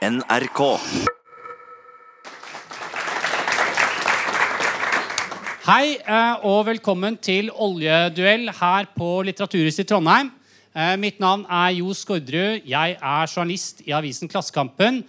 NRK. 0.00 0.60
Hei 5.66 5.98
eh, 6.00 6.46
og 6.48 6.62
velkommen 6.70 7.18
til 7.20 7.50
Oljeduell 7.52 8.48
her 8.48 8.88
på 8.96 9.10
Litteraturhuset 9.28 9.84
i 9.84 9.90
Trondheim. 9.90 10.30
Eh, 10.72 10.94
Mitt 10.96 11.20
navn 11.20 11.44
er 11.44 11.74
Jo 11.76 11.92
Skårderud. 11.92 12.64
Jeg 12.64 12.96
er 12.96 13.28
journalist 13.28 13.84
i 13.84 13.92
avisen 13.92 14.32
Klassekampen. 14.32 15.02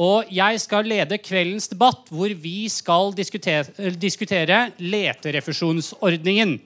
Og 0.00 0.32
jeg 0.32 0.64
skal 0.64 0.88
lede 0.88 1.20
kveldens 1.20 1.68
debatt, 1.68 2.08
hvor 2.08 2.32
vi 2.32 2.70
skal 2.72 3.12
diskutere, 3.12 3.92
diskutere 4.00 4.70
leterefusjonsordningen. 4.80 6.56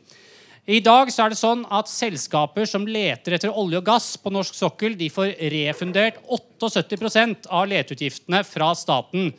I 0.62 0.78
dag 0.78 1.08
så 1.10 1.24
er 1.24 1.32
det 1.32 1.40
sånn 1.40 1.64
at 1.74 1.88
selskaper 1.90 2.68
som 2.70 2.84
leter 2.86 3.34
etter 3.34 3.50
olje 3.50 3.80
og 3.80 3.86
gass 3.88 4.12
på 4.14 4.30
norsk 4.30 4.54
sokkel, 4.54 4.92
de 4.94 5.08
får 5.10 5.32
refundert 5.50 6.20
78% 6.30 7.48
av 7.50 7.66
leteutgiftene 7.66 8.44
fra 8.46 8.68
staten. 8.78 9.32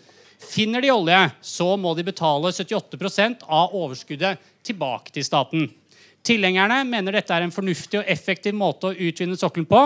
Finner 0.43 0.83
de 0.83 0.91
olje, 0.91 1.21
så 1.39 1.69
må 1.79 1.93
de 1.95 2.03
betale 2.03 2.51
78% 2.51 3.47
av 3.47 3.71
overskuddet 3.71 4.43
tilbake 4.67 5.15
til 5.15 5.23
staten. 5.23 5.69
Tilhengerne 6.27 6.81
mener 6.91 7.15
dette 7.15 7.31
er 7.31 7.47
en 7.47 7.55
fornuftig 7.55 8.01
og 8.01 8.11
effektiv 8.11 8.59
måte 8.59 8.91
å 8.91 8.95
utvinne 9.07 9.39
sokkelen 9.39 9.71
på, 9.71 9.85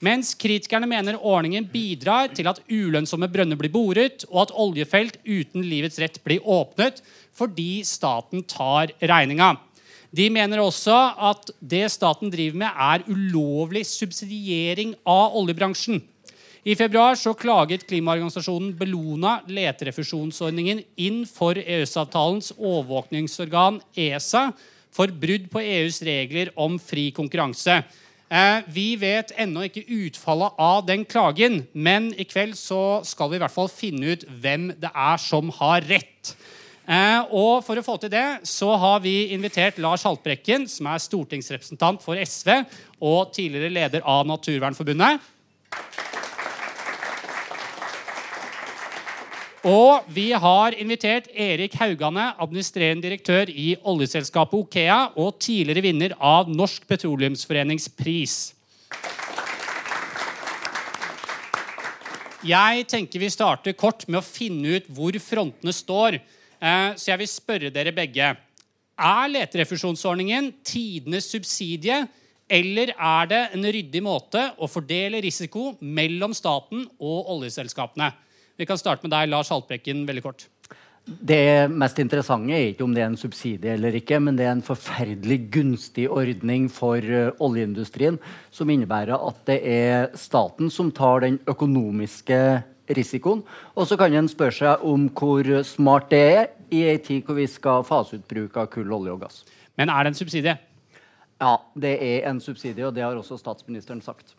mens 0.00 0.32
kritikerne 0.40 0.88
mener 0.88 1.20
ordningen 1.20 1.68
bidrar 1.68 2.32
til 2.32 2.48
at 2.48 2.64
ulønnsomme 2.64 3.28
brønner 3.28 3.60
blir 3.60 3.76
boret, 3.76 4.24
og 4.32 4.46
at 4.46 4.56
oljefelt 4.56 5.20
uten 5.28 5.68
livets 5.68 6.00
rett 6.00 6.16
blir 6.24 6.40
åpnet 6.48 7.04
fordi 7.36 7.84
staten 7.84 8.40
tar 8.48 8.96
regninga. 9.04 9.58
De 10.14 10.28
mener 10.32 10.62
også 10.62 10.94
at 11.30 11.50
det 11.60 11.84
staten 11.92 12.30
driver 12.32 12.62
med, 12.62 12.70
er 12.72 13.04
ulovlig 13.10 13.84
subsidiering 13.88 14.94
av 15.04 15.36
oljebransjen. 15.36 16.00
I 16.68 16.74
februar 16.76 17.16
så 17.16 17.34
klaget 17.38 17.86
klimaorganisasjonen 17.88 18.72
Bellona 18.76 19.38
leterefusjonsordningen 19.48 20.82
inn 21.00 21.22
for 21.28 21.56
EØS-avtalens 21.60 22.50
overvåkningsorgan 22.56 23.78
ESA 23.96 24.48
for 24.92 25.12
brudd 25.12 25.46
på 25.52 25.62
EUs 25.62 26.02
regler 26.04 26.50
om 26.58 26.76
fri 26.82 27.08
konkurranse. 27.14 27.78
Eh, 28.28 28.58
vi 28.68 28.90
vet 29.00 29.32
ennå 29.40 29.64
ikke 29.68 29.86
utfallet 30.02 30.60
av 30.60 30.82
den 30.88 31.06
klagen, 31.08 31.62
men 31.72 32.10
i 32.12 32.26
kveld 32.28 32.58
så 32.58 33.00
skal 33.08 33.30
vi 33.30 33.38
i 33.38 33.42
hvert 33.44 33.54
fall 33.54 33.70
finne 33.72 34.16
ut 34.16 34.26
hvem 34.42 34.68
det 34.76 34.90
er 34.92 35.22
som 35.22 35.52
har 35.60 35.86
rett. 35.88 36.34
Eh, 36.88 37.22
og 37.36 37.60
For 37.66 37.76
å 37.76 37.84
få 37.84 37.98
til 38.00 38.12
det 38.12 38.26
så 38.48 38.72
har 38.80 39.02
vi 39.04 39.28
invitert 39.34 39.76
Lars 39.82 40.06
Haltbrekken, 40.08 40.64
som 40.72 40.88
er 40.88 41.02
stortingsrepresentant 41.04 42.00
for 42.00 42.16
SV 42.16 42.62
og 43.04 43.34
tidligere 43.36 43.74
leder 43.74 44.06
av 44.08 44.24
Naturvernforbundet. 44.30 45.20
Og 49.68 50.06
vi 50.14 50.30
har 50.32 50.76
invitert 50.80 51.26
Erik 51.34 51.74
Haugane, 51.76 52.30
administrerende 52.40 53.04
direktør 53.04 53.50
i 53.52 53.74
oljeselskapet 53.84 54.56
Okea 54.56 54.98
og 55.18 55.36
tidligere 55.42 55.82
vinner 55.84 56.14
av 56.16 56.48
Norsk 56.48 56.86
Petroleumsforenings 56.88 57.90
pris. 57.98 58.36
Jeg 62.48 62.86
tenker 62.88 63.20
vi 63.20 63.28
starter 63.34 63.76
kort 63.76 64.06
med 64.08 64.22
å 64.22 64.24
finne 64.24 64.78
ut 64.78 64.88
hvor 64.94 65.20
frontene 65.20 65.74
står. 65.74 66.20
Eh, 66.60 66.94
Så 66.96 67.12
jeg 67.12 67.18
vil 67.18 67.30
spørre 67.30 67.70
dere 67.70 67.94
begge. 67.94 68.36
Er 68.98 69.28
leterefusjonsordningen 69.30 70.52
tidenes 70.66 71.30
subsidie, 71.30 72.06
eller 72.50 72.94
er 72.98 73.26
det 73.30 73.42
en 73.54 73.62
ryddig 73.62 74.02
måte 74.02 74.40
å 74.58 74.66
fordele 74.66 75.20
risiko 75.22 75.76
mellom 75.80 76.34
staten 76.34 76.86
og 76.98 77.28
oljeselskapene? 77.36 78.12
Vi 78.58 78.66
kan 78.66 78.80
starte 78.80 79.06
med 79.06 79.12
deg, 79.14 79.28
Lars 79.30 79.52
Haltbrekken, 79.52 80.06
veldig 80.08 80.24
kort. 80.24 80.48
Det 81.08 81.70
mest 81.72 82.00
interessante 82.02 82.52
er 82.52 82.72
ikke 82.72 82.84
om 82.84 82.92
det 82.92 83.00
er 83.00 83.08
en 83.08 83.16
subsidie 83.16 83.76
eller 83.78 83.94
ikke, 83.96 84.18
men 84.20 84.36
det 84.36 84.44
er 84.44 84.56
en 84.56 84.64
forferdelig 84.66 85.38
gunstig 85.54 86.08
ordning 86.10 86.66
for 86.68 86.98
eh, 86.98 87.30
oljeindustrien, 87.40 88.18
som 88.50 88.68
innebærer 88.68 89.14
at 89.16 89.38
det 89.48 89.60
er 89.62 90.10
staten 90.18 90.68
som 90.74 90.90
tar 90.92 91.22
den 91.24 91.38
økonomiske 91.48 92.40
risikoen. 92.96 93.42
Og 93.74 93.86
så 93.86 93.98
kan 93.98 94.14
en 94.14 94.30
spørre 94.30 94.54
seg 94.54 94.86
om 94.86 95.08
hvor 95.08 95.48
smart 95.66 96.10
det 96.10 96.22
er 96.22 96.48
i 96.70 96.84
ei 96.88 96.98
tid 97.02 97.24
hvor 97.26 97.38
vi 97.38 97.46
skal 97.50 97.86
fase 97.86 98.18
ut 98.18 98.28
bruk 98.28 98.56
av 98.56 98.68
kull, 98.72 98.92
olje 98.92 99.14
og 99.14 99.22
gass. 99.24 99.44
Men 99.78 99.92
er 99.92 100.04
det 100.04 100.14
en 100.14 100.18
subsidie? 100.18 100.56
Ja, 101.38 101.54
det 101.78 101.94
er 102.02 102.28
en 102.30 102.40
subsidie, 102.42 102.86
og 102.86 102.94
det 102.94 103.04
har 103.04 103.16
også 103.16 103.38
statsministeren 103.38 104.02
sagt. 104.02 104.34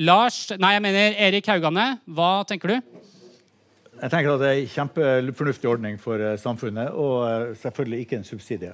Lars, 0.00 0.46
nei, 0.56 0.72
jeg 0.72 0.82
mener 0.82 1.18
Erik 1.20 1.48
Haugane, 1.52 1.98
hva 2.08 2.40
tenker 2.48 2.72
du? 2.72 3.00
Jeg 4.02 4.10
tenker 4.10 4.32
at 4.32 4.40
Det 4.40 4.48
er 4.48 4.60
en 4.62 4.70
kjempefornuftig 4.72 5.68
ordning 5.68 5.98
for 6.00 6.16
eh, 6.16 6.38
samfunnet, 6.40 6.88
og 6.90 7.28
eh, 7.28 7.56
selvfølgelig 7.60 8.00
ikke 8.06 8.16
en 8.16 8.24
subsidie. 8.24 8.72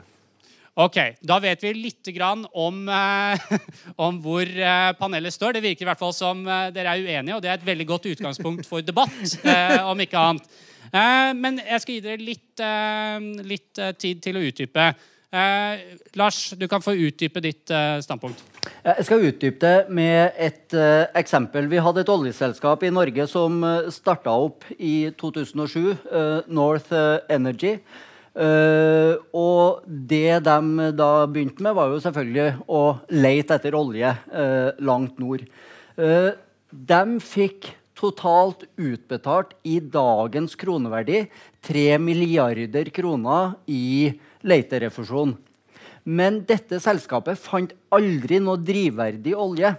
Ok, 0.78 0.94
Da 1.26 1.40
vet 1.42 1.62
vi 1.64 1.72
litt 1.74 2.06
grann 2.14 2.44
om, 2.54 2.84
eh, 2.86 3.46
om 4.06 4.20
hvor 4.22 4.46
eh, 4.46 4.92
panelet 5.00 5.34
står. 5.34 5.56
Det 5.56 5.64
virker 5.64 5.82
i 5.82 5.88
hvert 5.90 5.98
fall 5.98 6.14
som 6.14 6.44
eh, 6.46 6.68
dere 6.74 6.94
er 6.94 7.02
uenige, 7.02 7.34
og 7.34 7.42
det 7.42 7.50
er 7.50 7.58
et 7.58 7.66
veldig 7.66 7.86
godt 7.88 8.06
utgangspunkt 8.12 8.68
for 8.68 8.84
debatt. 8.86 9.16
eh, 9.42 9.78
om 9.90 9.98
ikke 10.04 10.22
annet. 10.22 10.46
Eh, 10.92 11.32
men 11.34 11.58
jeg 11.64 11.82
skal 11.82 11.96
gi 11.96 12.04
dere 12.06 12.22
litt, 12.22 12.62
eh, 12.62 13.28
litt 13.50 13.82
eh, 13.82 13.94
tid 13.98 14.22
til 14.22 14.38
å 14.38 14.44
utdype. 14.52 14.86
Eh, 15.28 15.82
Lars, 16.16 16.44
du 16.56 16.68
kan 16.70 16.80
få 16.80 16.94
utdype 16.94 17.42
ditt 17.44 17.74
eh, 17.74 17.98
standpunkt. 18.06 18.46
Jeg 18.86 19.04
skal 19.10 19.26
utdype 19.32 19.58
det 19.60 19.90
med 19.98 20.38
et 20.38 20.78
eh, 20.78 21.08
eksempel. 21.18 21.66
Vi 21.68 21.82
hadde 21.82 22.06
et 22.06 22.14
oljeselskap 22.14 22.86
i 22.86 22.94
Norge 22.94 23.26
som 23.28 23.58
starta 23.92 24.30
opp 24.46 24.62
i 24.78 25.10
2007, 25.18 25.82
eh, 25.90 26.52
North 26.54 26.94
Energy. 27.28 27.80
Eh, 28.38 29.14
og 29.34 29.82
det 29.86 30.38
de 30.46 30.90
da 30.94 31.10
begynte 31.26 31.64
med, 31.64 31.74
var 31.74 31.90
jo 31.90 31.98
selvfølgelig 32.04 32.52
å 32.70 32.82
leite 33.10 33.56
etter 33.58 33.74
olje 33.74 34.12
uh, 34.30 34.70
langt 34.84 35.18
nord. 35.18 35.42
Uh, 35.98 36.30
de 36.70 37.18
fikk 37.24 37.72
totalt 37.98 38.62
utbetalt 38.78 39.56
i 39.66 39.80
dagens 39.82 40.54
kroneverdi 40.58 41.24
3 41.66 41.98
milliarder 41.98 42.92
kroner 42.94 43.56
i 43.66 44.12
leterefusjon. 44.46 45.34
Men 46.08 46.42
dette 46.46 46.78
selskapet 46.80 47.40
fant 47.42 47.74
aldri 47.92 48.38
noe 48.40 48.62
drivverdig 48.62 49.34
olje. 49.34 49.74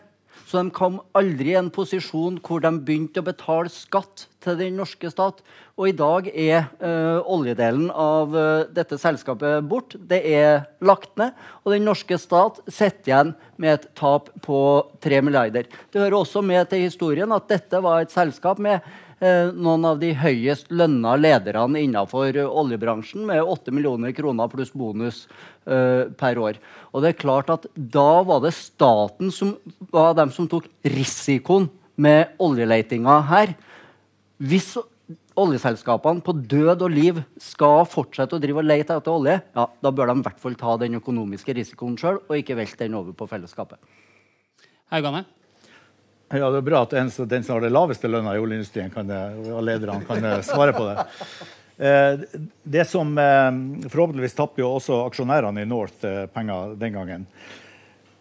Så 0.49 0.57
de 0.57 0.71
kom 0.73 0.95
aldri 1.13 1.51
i 1.53 1.59
en 1.59 1.67
posisjon 1.69 2.39
hvor 2.41 2.63
de 2.63 2.71
begynte 2.81 3.21
å 3.21 3.27
betale 3.27 3.69
skatt 3.69 4.23
til 4.41 4.55
den 4.57 4.79
norske 4.79 5.11
stat. 5.11 5.43
Og 5.77 5.91
i 5.91 5.93
dag 5.93 6.25
er 6.31 6.71
uh, 6.81 7.21
oljedelen 7.29 7.91
av 7.93 8.33
uh, 8.33 8.65
dette 8.73 8.97
selskapet 8.97 9.67
bort. 9.69 9.93
Det 9.93 10.23
er 10.25 10.63
lagt 10.81 11.13
ned. 11.21 11.37
Og 11.61 11.75
den 11.75 11.85
norske 11.85 12.17
stat 12.17 12.57
sitter 12.65 13.11
igjen 13.11 13.35
med 13.61 13.75
et 13.75 13.85
tap 13.99 14.31
på 14.41 14.59
3 15.05 15.21
milliarder. 15.27 15.69
Det 15.69 16.01
hører 16.01 16.17
også 16.23 16.41
med 16.41 16.65
til 16.71 16.87
historien 16.87 17.29
at 17.35 17.45
dette 17.51 17.83
var 17.85 18.01
et 18.01 18.15
selskap 18.15 18.57
med 18.57 18.81
noen 19.19 19.85
av 19.89 19.97
de 19.99 20.13
høyest 20.15 20.69
lønna 20.71 21.15
lederne 21.19 21.81
innenfor 21.83 22.37
oljebransjen, 22.47 23.25
med 23.27 23.43
8 23.43 23.73
millioner 23.75 24.13
kroner 24.15 24.51
pluss 24.51 24.71
bonus 24.71 25.25
per 25.65 26.39
år. 26.39 26.59
Og 26.93 27.03
det 27.03 27.11
er 27.11 27.19
klart 27.19 27.51
at 27.51 27.67
da 27.75 28.21
var 28.27 28.39
det 28.45 28.53
staten 28.55 29.33
som 29.35 29.57
var 29.91 30.15
dem 30.17 30.31
som 30.31 30.47
tok 30.47 30.69
risikoen 30.87 31.67
med 31.99 32.31
oljeletinga 32.39 33.17
her. 33.27 33.51
Hvis 34.39 34.77
oljeselskapene 35.39 36.23
på 36.23 36.33
død 36.51 36.83
og 36.83 36.91
liv 36.91 37.19
skal 37.39 37.85
fortsette 37.87 38.35
å 38.35 38.43
drive 38.43 38.59
og 38.59 38.67
lete 38.67 38.95
etter 38.95 39.11
olje, 39.11 39.37
ja, 39.55 39.65
da 39.67 39.91
bør 39.95 40.11
de 40.11 40.19
i 40.19 40.25
hvert 40.25 40.39
fall 40.39 40.55
ta 40.59 40.77
den 40.79 40.95
økonomiske 40.99 41.55
risikoen 41.55 41.99
sjøl, 41.99 42.21
og 42.27 42.39
ikke 42.39 42.57
velte 42.59 42.85
den 42.85 42.97
over 42.99 43.15
på 43.15 43.27
fellesskapet. 43.27 43.79
Haugane? 44.91 45.25
Ja, 46.29 46.49
Det 46.53 46.59
er 46.59 46.65
bra 46.65 46.83
at 46.85 46.91
den, 46.93 47.09
den 47.29 47.45
som 47.45 47.55
har 47.55 47.63
det 47.65 47.71
laveste 47.73 48.09
lønna 48.09 48.35
i 48.37 48.41
oljeindustrien, 48.41 48.91
kan, 48.93 49.09
eh, 49.09 49.39
og 49.49 49.63
lederne 49.65 50.05
kan 50.05 50.25
eh, 50.25 50.41
svare 50.45 50.75
på 50.75 50.85
det. 50.85 51.05
Eh, 51.79 52.19
det 52.69 52.83
som 52.85 53.17
eh, 53.17 53.47
Forhåpentligvis 53.89 54.37
tapper 54.37 54.61
jo 54.61 54.75
også 54.75 54.99
aksjonærene 55.07 55.63
i 55.63 55.69
North 55.69 56.05
eh, 56.05 56.27
penger 56.29 56.75
den 56.77 56.93
gangen. 56.99 57.25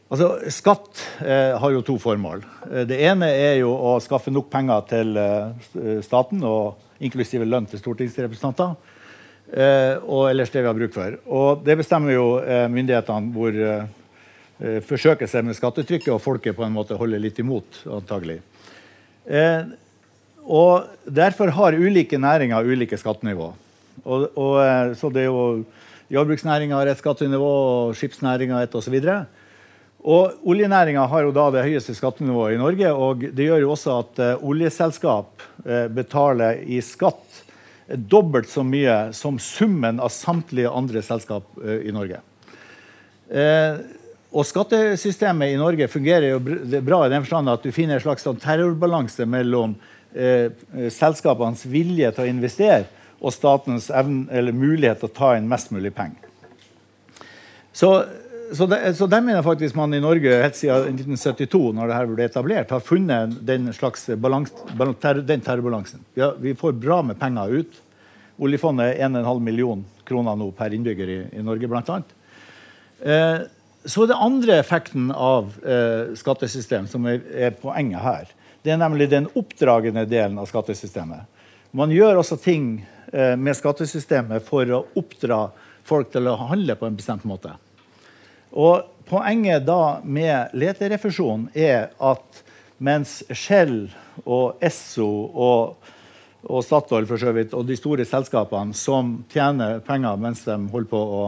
Altså, 0.09 0.31
Skatt 0.49 1.03
eh, 1.21 1.53
har 1.61 1.75
jo 1.75 1.85
to 1.85 1.99
formål. 2.01 2.47
Det 2.89 2.97
ene 3.11 3.29
er 3.29 3.59
jo 3.61 3.75
å 3.77 3.99
skaffe 4.01 4.33
nok 4.33 4.49
penger 4.55 4.89
til 4.89 5.21
staten, 6.07 6.41
og 6.49 7.05
inklusive 7.05 7.45
lønn 7.45 7.69
til 7.69 7.83
stortingsrepresentanter. 7.83 8.73
Og 10.09 10.23
ellers 10.29 10.51
det 10.53 10.61
vi 10.65 10.69
har 10.69 10.77
bruk 10.77 10.97
for. 10.97 11.15
Og 11.29 11.61
det 11.65 11.77
bestemmer 11.81 12.13
jo 12.13 12.25
myndighetene 12.73 13.33
hvor 13.37 13.61
eh, 14.61 14.77
eh, 14.77 14.81
forsøker 14.85 15.31
seg 15.31 15.47
med 15.47 15.57
skattetrykket, 15.59 16.13
og 16.15 16.23
folket 16.23 16.57
på 16.57 16.67
en 16.67 16.75
måte 16.75 16.99
holder 16.99 17.23
litt 17.23 17.39
imot, 17.39 17.83
antagelig. 17.87 18.41
Eh, 19.27 19.65
og 20.49 20.89
Derfor 21.05 21.53
har 21.53 21.77
ulike 21.77 22.19
næringer 22.19 22.65
ulike 22.65 22.97
skattenivå. 22.97 23.53
Og, 24.05 24.31
og, 24.37 24.55
eh, 24.63 24.95
så 24.97 25.11
det 25.13 25.27
er 25.27 25.31
jo 25.33 25.65
Jordbruksnæringa 26.09 26.79
har 26.79 26.89
et 26.89 27.01
skattenivå, 27.01 27.49
og 27.89 27.97
skipsnæringa 27.97 28.63
et 28.65 28.75
osv. 28.75 28.97
Og 30.09 30.47
Oljenæringa 30.47 31.03
har 31.11 31.27
jo 31.27 31.35
da 31.35 31.49
det 31.53 31.65
høyeste 31.67 31.95
skattenivået 31.97 32.55
i 32.55 32.61
Norge. 32.61 32.93
og 32.93 33.27
Det 33.35 33.45
gjør 33.45 33.65
jo 33.65 33.73
også 33.75 33.99
at 33.99 34.23
eh, 34.23 34.47
oljeselskap 34.47 35.43
eh, 35.67 35.89
betaler 35.93 36.63
i 36.65 36.81
skatt 36.81 37.43
dobbelt 37.89 38.49
så 38.49 38.63
mye 38.65 39.13
som 39.17 39.39
summen 39.41 40.01
av 40.01 40.13
samtlige 40.13 40.71
andre 40.71 41.03
selskap 41.03 41.45
eh, 41.65 41.89
i 41.89 41.95
Norge. 41.95 42.23
Og 44.29 44.45
Skattesystemet 44.45 45.55
i 45.55 45.59
Norge 45.61 45.89
fungerer 45.89 46.35
jo 46.35 46.41
bra 46.85 47.05
i 47.07 47.13
den 47.13 47.25
forstand 47.25 47.49
at 47.53 47.65
du 47.65 47.73
finner 47.73 47.97
en 47.97 48.05
slags 48.05 48.27
sånn 48.27 48.41
terrorbalanse 48.43 49.25
mellom 49.29 49.77
selskapenes 50.93 51.67
vilje 51.69 52.11
til 52.17 52.25
å 52.25 52.31
investere 52.31 52.87
og 53.19 53.33
statens 53.35 53.91
evne, 53.95 54.53
mulighet 54.57 55.03
til 55.03 55.11
å 55.11 55.15
ta 55.15 55.35
inn 55.37 55.49
mest 55.51 55.73
mulig 55.75 55.93
penger. 55.97 56.29
Så 57.77 57.93
så, 58.53 58.67
de, 58.67 58.79
så 58.97 59.07
der 59.07 59.21
mener 59.21 59.45
faktisk 59.45 59.77
man 59.77 59.93
i 59.95 60.01
Norge 60.01 60.39
helt 60.43 60.57
siden 60.57 60.97
1972 60.97 61.61
når 61.77 61.91
dette 61.91 62.15
ble 62.15 62.25
etablert, 62.29 62.71
har 62.73 62.85
funnet 62.85 63.35
den 63.45 63.69
slags 63.77 64.07
balans, 64.17 64.53
ter, 65.03 65.21
den 65.27 65.45
terrorbalansen. 65.45 66.01
Ja, 66.17 66.31
vi 66.41 66.55
får 66.57 66.79
bra 66.81 67.03
med 67.05 67.19
penger 67.21 67.59
ut. 67.61 67.77
Oljefondet 68.41 68.95
er 68.95 69.09
1,5 69.09 69.43
million 69.45 69.83
kroner 70.09 70.39
nå 70.39 70.49
per 70.57 70.73
innbygger 70.73 71.13
i, 71.13 71.19
i 71.37 71.45
Norge, 71.45 71.69
bl.a. 71.69 71.99
Eh, 73.05 73.37
så 73.89 74.05
er 74.05 74.11
det 74.11 74.19
andre 74.21 74.59
effekten 74.61 75.09
av 75.15 75.55
eh, 75.65 76.15
skattesystem 76.19 76.89
som 76.91 77.07
er, 77.09 77.23
er, 77.33 77.57
poenget 77.57 78.05
her. 78.05 78.35
Det 78.63 78.75
er 78.75 78.81
nemlig 78.81 79.09
den 79.11 79.31
oppdragende 79.39 80.05
delen 80.09 80.39
av 80.41 80.51
skattesystemet. 80.51 81.25
Man 81.77 81.93
gjør 81.95 82.21
også 82.21 82.37
ting 82.43 82.69
eh, 83.13 83.35
med 83.41 83.57
skattesystemet 83.57 84.45
for 84.45 84.69
å 84.77 84.85
oppdra 84.99 85.47
folk 85.89 86.13
til 86.13 86.29
å 86.29 86.37
handle 86.51 86.77
på 86.77 86.89
en 86.89 86.99
bestemt 86.99 87.25
måte. 87.29 87.55
Og 88.53 88.85
Poenget 89.09 89.65
da 89.65 90.01
med 90.05 90.53
leterefusjon 90.53 91.47
er 91.57 91.89
at 91.97 92.43
mens 92.77 93.23
Shell 93.33 93.87
og 94.29 94.61
Esso 94.61 95.07
og, 95.09 95.79
og 96.45 96.65
Statoil 96.67 97.09
for 97.09 97.21
så 97.21 97.33
vidt, 97.33 97.55
og 97.57 97.65
de 97.67 97.77
store 97.79 98.05
selskapene 98.09 98.77
som 98.77 99.15
tjener 99.33 99.81
penger 99.87 100.21
mens 100.21 100.45
de 100.45 100.59
holder 100.75 100.91
på 100.93 101.01
å, 101.01 101.23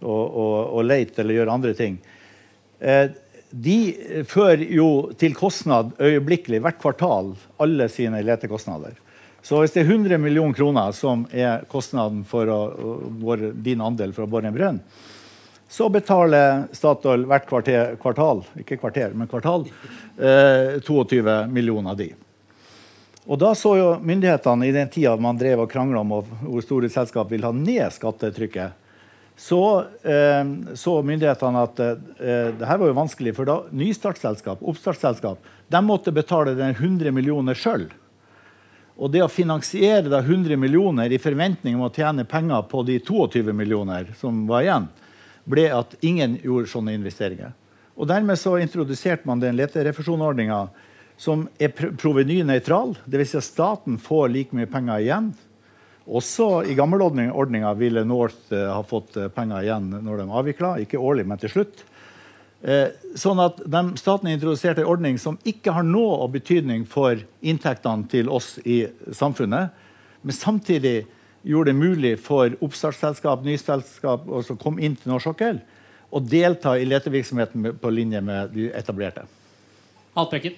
å, 0.00 0.14
og, 0.14 0.56
og 0.78 0.86
lete 0.86 1.22
eller 1.22 1.40
gjøre 1.40 1.56
andre 1.58 1.74
ting, 1.78 1.98
eh, 2.80 3.10
de 3.50 3.78
fører 4.30 4.62
jo 4.70 5.10
til 5.18 5.34
kostnad 5.34 5.96
øyeblikkelig 5.98 6.60
hvert 6.62 6.78
kvartal 6.80 7.32
alle 7.58 7.88
sine 7.90 8.22
letekostnader. 8.22 8.94
Så 9.42 9.62
hvis 9.62 9.72
det 9.74 9.82
er 9.82 9.90
100 9.90 10.20
millioner 10.20 10.54
kroner 10.54 10.92
som 10.94 11.24
er 11.32 11.64
kostnaden 11.70 12.22
for 12.28 12.50
å, 12.52 12.60
din 13.56 13.80
andel 13.82 14.12
for 14.14 14.26
å 14.26 14.30
bore 14.30 14.50
en 14.50 14.54
brønn, 14.56 14.80
så 15.70 15.86
betaler 15.92 16.66
Statoil 16.74 17.24
hvert 17.30 17.46
kvarter, 17.46 17.94
kvartal 18.02 18.42
ikke 18.58 18.80
kvarter, 18.82 19.14
men 19.14 19.30
kvartal, 19.30 19.68
eh, 20.18 20.80
22 20.82 21.46
millioner 21.50 21.96
de. 21.98 22.10
Og 23.30 23.38
da 23.38 23.52
så 23.54 23.76
jo 23.78 23.90
myndighetene 24.02 24.66
i 24.66 24.74
den 24.74 24.90
tida 24.90 25.14
man 25.20 25.38
drev 25.38 25.62
og 25.64 25.70
krangla 25.70 26.02
om 26.02 26.16
hvor 26.42 26.64
store 26.64 26.90
selskap 26.90 27.30
vil 27.30 27.46
ha 27.46 27.52
ned 27.54 27.86
skattetrykket, 27.94 28.74
så 29.40 29.84
eh, 30.02 30.74
så 30.74 30.98
myndighetene 31.02 31.62
at 31.64 31.78
eh, 31.80 31.94
det 32.58 32.66
her 32.68 32.80
var 32.82 32.90
jo 32.90 32.96
vanskelig. 32.98 33.32
For 33.38 33.48
da 33.48 33.54
nystartsselskap, 33.72 34.60
oppstartsselskap, 34.60 35.46
de 35.72 35.80
måtte 35.80 36.12
betale 36.12 36.52
den 36.58 36.74
100 36.76 37.08
millioner 37.16 37.56
sjøl. 37.56 37.86
Og 39.00 39.08
det 39.14 39.22
å 39.24 39.30
finansiere 39.32 40.12
da 40.12 40.20
100 40.20 40.60
millioner 40.60 41.08
i 41.08 41.18
forventning 41.22 41.78
om 41.78 41.86
å 41.86 41.94
tjene 41.94 42.26
penger 42.28 42.66
på 42.68 42.82
de 42.84 42.98
22 43.00 43.56
millioner 43.56 44.12
som 44.20 44.44
var 44.50 44.66
igjen, 44.66 44.90
ble 45.48 45.64
at 45.72 45.96
ingen 46.04 46.36
gjorde 46.44 46.68
sånne 46.74 46.98
investeringer. 46.98 47.56
Og 47.96 48.12
Dermed 48.12 48.36
så 48.36 48.58
introduserte 48.60 49.24
man 49.28 49.40
den 49.40 49.56
leterefusjonordninga 49.56 50.66
som 51.20 51.48
er 51.56 51.72
provenynøytral. 51.72 52.92
Dvs. 53.08 53.32
Si 53.32 53.40
at 53.40 53.48
staten 53.48 53.96
får 54.00 54.28
like 54.36 54.56
mye 54.56 54.68
penger 54.68 55.00
igjen. 55.00 55.32
Også 56.08 56.62
i 56.64 56.74
gammelordninga 56.78 57.72
ville 57.78 58.04
North 58.08 58.52
uh, 58.54 58.70
ha 58.72 58.80
fått 58.86 59.18
uh, 59.20 59.28
penger 59.32 59.66
igjen 59.66 59.90
når 60.00 60.22
de 60.22 60.26
avvikla. 60.40 60.74
Ikke 60.82 61.00
årlig, 61.00 61.26
men 61.28 61.40
til 61.40 61.52
slutt. 61.52 61.84
Uh, 62.64 62.88
sånn 63.18 63.40
at 63.42 63.60
de, 63.64 63.82
Staten 64.00 64.32
introduserte 64.32 64.84
en 64.84 64.90
ordning 64.92 65.20
som 65.20 65.38
ikke 65.48 65.74
har 65.76 65.86
noe 65.86 66.28
betydning 66.32 66.86
for 66.88 67.20
inntektene 67.40 68.08
til 68.10 68.32
oss 68.32 68.56
i 68.64 68.82
samfunnet. 69.16 69.76
Men 70.22 70.36
samtidig 70.36 70.96
gjorde 71.42 71.72
det 71.72 71.80
mulig 71.80 72.14
for 72.20 72.52
oppstartsselskap, 72.60 73.44
nyselskap 73.44 74.26
å 74.28 74.42
komme 74.60 74.84
inn 74.84 74.96
til 75.00 75.14
norsk 75.14 75.30
sokkel 75.30 75.60
og 76.10 76.26
delta 76.26 76.74
i 76.78 76.88
letevirksomheten 76.88 77.70
på 77.80 77.92
linje 77.94 78.20
med 78.24 78.50
de 78.56 78.66
etablerte. 78.74 79.22
Haltbrekken. 80.16 80.56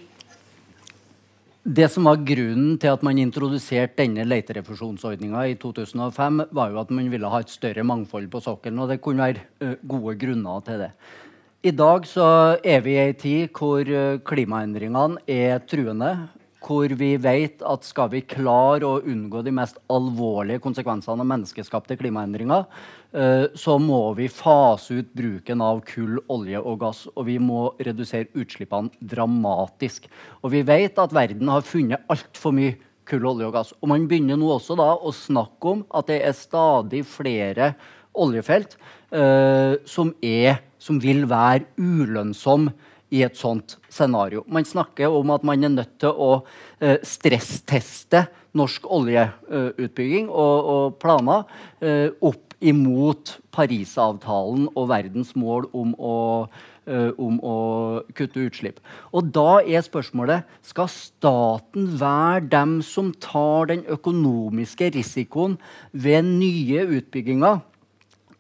Det 1.63 1.87
som 1.95 2.09
var 2.09 2.19
Grunnen 2.27 2.75
til 2.83 2.91
at 2.91 3.05
man 3.07 3.21
introduserte 3.23 4.01
denne 4.01 4.25
leterefusjonsordninga 4.27 5.45
i 5.47 5.55
2005, 5.55 6.41
var 6.51 6.73
jo 6.73 6.81
at 6.81 6.91
man 6.91 7.07
ville 7.07 7.29
ha 7.31 7.39
et 7.39 7.53
større 7.55 7.85
mangfold 7.87 8.27
på 8.33 8.41
sokkelen. 8.43 8.81
og 8.83 8.89
Det 8.91 8.99
kunne 9.01 9.23
være 9.23 9.77
gode 9.87 10.17
grunner 10.19 10.65
til 10.67 10.83
det. 10.83 10.91
I 11.63 11.71
dag 11.71 12.07
så 12.11 12.59
er 12.67 12.81
vi 12.83 12.97
i 12.97 13.05
ei 13.05 13.13
tid 13.15 13.55
hvor 13.55 13.87
klimaendringene 14.27 15.23
er 15.31 15.63
truende 15.63 16.17
hvor 16.63 16.91
vi 16.99 17.15
vet 17.19 17.63
at 17.63 17.87
skal 17.87 18.11
vi 18.11 18.25
klare 18.27 18.87
å 18.87 19.01
unngå 19.03 19.43
de 19.43 19.55
mest 19.55 19.79
alvorlige 19.91 20.63
konsekvensene 20.63 21.23
av 21.23 21.31
menneskeskapte 21.31 21.97
klimaendringer, 21.99 22.67
så 23.13 23.75
må 23.77 23.99
vi 24.17 24.25
fase 24.33 24.95
ut 25.03 25.11
bruken 25.13 25.61
av 25.61 25.83
kull, 25.85 26.15
olje 26.33 26.61
og 26.61 26.79
gass. 26.81 27.03
Og 27.13 27.27
vi 27.27 27.35
må 27.37 27.67
redusere 27.77 28.31
utslippene 28.33 28.89
dramatisk. 29.05 30.07
Og 30.41 30.55
vi 30.55 30.63
vet 30.65 30.97
at 30.97 31.13
verden 31.13 31.51
har 31.53 31.67
funnet 31.69 32.09
altfor 32.09 32.57
mye 32.57 32.79
kull, 33.09 33.27
olje 33.29 33.49
og 33.49 33.57
gass. 33.57 33.73
Og 33.81 33.91
man 33.93 34.07
begynner 34.09 34.39
nå 34.41 34.49
også 34.55 34.77
da 34.79 34.93
å 34.97 35.13
snakke 35.15 35.75
om 35.75 35.85
at 35.93 36.09
det 36.11 36.23
er 36.25 36.37
stadig 36.37 37.05
flere 37.09 37.73
oljefelt 38.13 38.77
uh, 39.15 39.79
som, 39.89 40.13
er, 40.23 40.61
som 40.81 41.01
vil 41.03 41.25
være 41.31 41.67
ulønnsomme 41.81 42.75
i 43.13 43.21
et 43.27 43.37
sånt 43.37 43.77
scenario. 43.93 44.45
Man 44.49 44.65
snakker 44.65 45.13
om 45.13 45.33
at 45.35 45.45
man 45.45 45.65
er 45.65 45.73
nødt 45.73 45.99
til 46.01 46.13
å 46.13 46.31
uh, 46.43 46.97
stressteste 47.05 48.27
norsk 48.57 48.89
oljeutbygging 48.89 50.31
uh, 50.31 50.37
og, 50.37 50.73
og, 50.73 50.97
planer 51.01 51.45
uh, 51.85 52.09
opp 52.25 52.52
imot 52.63 53.37
Parisavtalen 53.53 54.69
og 54.73 54.87
verdens 54.93 55.35
mål 55.37 55.67
om 55.77 55.93
å, 55.99 56.15
om 57.21 57.41
å 57.45 57.57
kutte 58.17 58.47
utslipp. 58.47 58.79
Og 59.13 59.29
da 59.35 59.59
er 59.61 59.85
spørsmålet 59.85 60.49
skal 60.65 60.89
staten 60.93 61.91
være 62.01 62.47
dem 62.55 62.79
som 62.87 63.13
tar 63.21 63.69
den 63.73 63.85
økonomiske 63.91 64.93
risikoen 64.97 65.59
ved 65.93 66.25
nye 66.31 66.87
utbygginger 67.01 67.61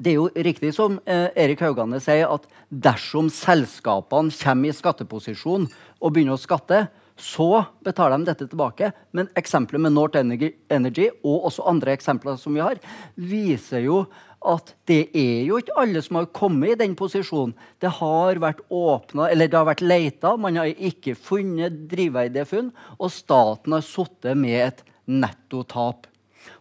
det 0.02 0.12
er 0.12 0.18
jo 0.18 0.30
riktig 0.34 0.72
som 0.74 0.98
eh, 1.06 1.28
Erik 1.38 1.62
Haugane 1.62 2.00
sier, 2.02 2.26
at 2.26 2.46
dersom 2.70 3.28
selskapene 3.32 4.34
kommer 4.34 4.70
i 4.70 4.74
skatteposisjon 4.74 5.68
og 6.02 6.14
begynner 6.14 6.38
å 6.38 6.42
skatte, 6.42 6.86
så 7.16 7.64
betaler 7.84 8.18
de 8.18 8.28
dette 8.30 8.48
tilbake. 8.50 8.92
Men 9.12 9.30
eksempelet 9.38 9.84
med 9.84 9.94
North 9.96 10.18
Energy 10.18 11.08
og 11.22 11.48
også 11.48 11.66
andre 11.70 11.94
eksempler 11.96 12.38
som 12.40 12.56
vi 12.56 12.64
har, 12.64 12.80
viser 13.16 13.84
jo 13.86 14.04
at 14.42 14.72
det 14.90 15.04
er 15.14 15.44
jo 15.46 15.58
ikke 15.60 15.76
alle 15.78 16.02
som 16.02 16.18
har 16.18 16.30
kommet 16.34 16.74
i 16.74 16.78
den 16.80 16.96
posisjonen. 16.98 17.54
Det 17.82 17.92
har 18.00 18.40
vært 18.42 18.62
åpna, 18.66 19.28
eller 19.30 19.50
det 19.50 19.58
har 19.58 19.68
vært 19.68 19.84
leita, 19.84 20.34
man 20.36 20.58
har 20.58 20.72
ikke 20.72 21.14
funnet 21.14 21.84
drivverdige 21.90 22.48
funn, 22.50 22.72
og 22.98 23.12
staten 23.14 23.76
har 23.76 23.86
sittet 23.86 24.38
med 24.38 24.58
et 24.66 24.82
nettotap. 25.06 26.08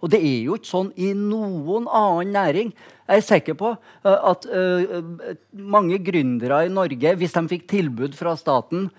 Og 0.01 0.11
det 0.13 0.21
er 0.21 0.43
jo 0.45 0.57
ikke 0.57 0.69
sånn 0.69 0.91
i 0.97 1.11
noen 1.17 1.87
annen 1.89 2.33
næring. 2.35 2.73
Jeg 3.09 3.21
er 3.21 3.25
sikker 3.25 3.57
på 3.57 3.73
uh, 3.73 4.17
at 4.29 4.45
uh, 4.45 5.01
mange 5.51 5.97
gründere 6.05 6.65
i 6.67 6.73
Norge, 6.73 7.15
hvis 7.17 7.33
de 7.37 7.43
fikk 7.49 7.65
tilbud 7.71 8.17
fra 8.17 8.35
staten 8.39 8.89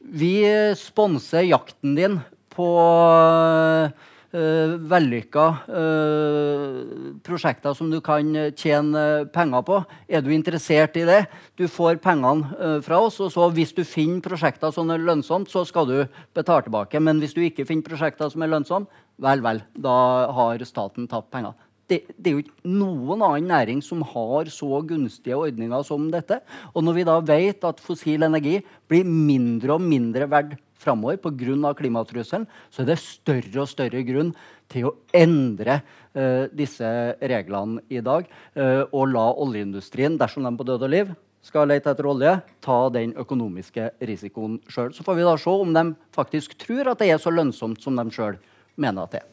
Vi 0.00 0.44
sponser 0.80 1.44
jakten 1.48 1.96
din 1.98 2.20
på 2.50 2.68
uh, 2.80 3.90
vellykka 4.90 5.44
prosjekter 7.26 7.74
som 7.74 7.90
du 7.90 7.98
kan 8.04 8.30
tjene 8.54 9.26
penger 9.34 9.64
på. 9.66 9.80
Er 10.06 10.22
du 10.22 10.30
interessert 10.30 10.94
i 10.96 11.02
det? 11.08 11.24
Du 11.58 11.66
får 11.66 11.98
pengene 11.98 12.78
fra 12.86 13.00
oss. 13.02 13.18
og 13.20 13.32
så 13.34 13.48
Hvis 13.50 13.74
du 13.74 13.82
finner 13.82 14.22
prosjekter 14.22 14.70
som 14.70 14.90
er 14.94 15.02
lønnsomt, 15.02 15.50
så 15.50 15.64
skal 15.66 15.86
du 15.90 15.96
betale 16.32 16.62
tilbake. 16.62 17.02
Men 17.02 17.18
hvis 17.18 17.34
du 17.34 17.42
ikke 17.42 17.66
finner 17.66 17.90
prosjekter 17.90 18.30
som 18.30 18.46
er 18.46 18.54
lønnsomme, 18.54 18.86
Vel, 19.20 19.42
vel. 19.44 19.60
Da 19.76 19.96
har 20.32 20.62
staten 20.64 21.08
tapt 21.10 21.28
penger. 21.34 21.52
Det, 21.90 22.04
det, 22.14 22.30
er 22.30 22.36
jo 22.36 22.42
ikke 22.44 22.70
noen 22.70 23.22
annen 23.26 23.50
næring 23.50 23.80
som 23.82 24.04
har 24.06 24.50
så 24.54 24.78
gunstige 24.86 25.38
ordninger 25.38 25.82
som 25.86 26.06
dette. 26.12 26.38
Og 26.70 26.84
når 26.86 26.98
vi 27.00 27.06
da 27.08 27.16
vet 27.18 27.66
at 27.66 27.82
fossil 27.82 28.22
energi 28.26 28.60
blir 28.90 29.08
mindre 29.08 29.74
og 29.74 29.82
mindre 29.82 30.28
verdt 30.30 30.58
framover 30.80 31.18
pga. 31.20 31.74
klimatrusselen, 31.76 32.46
så 32.70 32.82
er 32.82 32.92
det 32.92 32.98
større 33.02 33.64
og 33.64 33.68
større 33.68 34.02
grunn 34.06 34.30
til 34.70 34.88
å 34.88 34.94
endre 35.12 35.80
uh, 36.14 36.46
disse 36.54 36.86
reglene 37.20 37.82
i 37.90 38.00
dag. 38.00 38.28
Uh, 38.56 38.86
og 38.94 39.10
la 39.12 39.26
oljeindustrien, 39.34 40.16
dersom 40.20 40.46
de 40.46 40.54
på 40.56 40.68
død 40.70 40.86
og 40.86 40.94
liv, 40.94 41.10
skal 41.44 41.70
lete 41.70 41.90
etter 41.90 42.06
olje, 42.08 42.34
ta 42.60 42.78
den 42.92 43.14
økonomiske 43.18 43.90
risikoen 44.04 44.58
sjøl. 44.68 44.92
Så 44.92 45.04
får 45.04 45.18
vi 45.18 45.26
da 45.26 45.36
se 45.40 45.52
om 45.64 45.74
de 45.74 45.84
faktisk 46.16 46.56
tror 46.60 46.92
at 46.92 47.00
det 47.00 47.10
er 47.14 47.20
så 47.20 47.32
lønnsomt 47.32 47.80
som 47.82 47.96
de 47.96 48.06
sjøl 48.12 48.36
mener 48.80 49.08
at 49.08 49.16
det 49.16 49.22
er. 49.24 49.28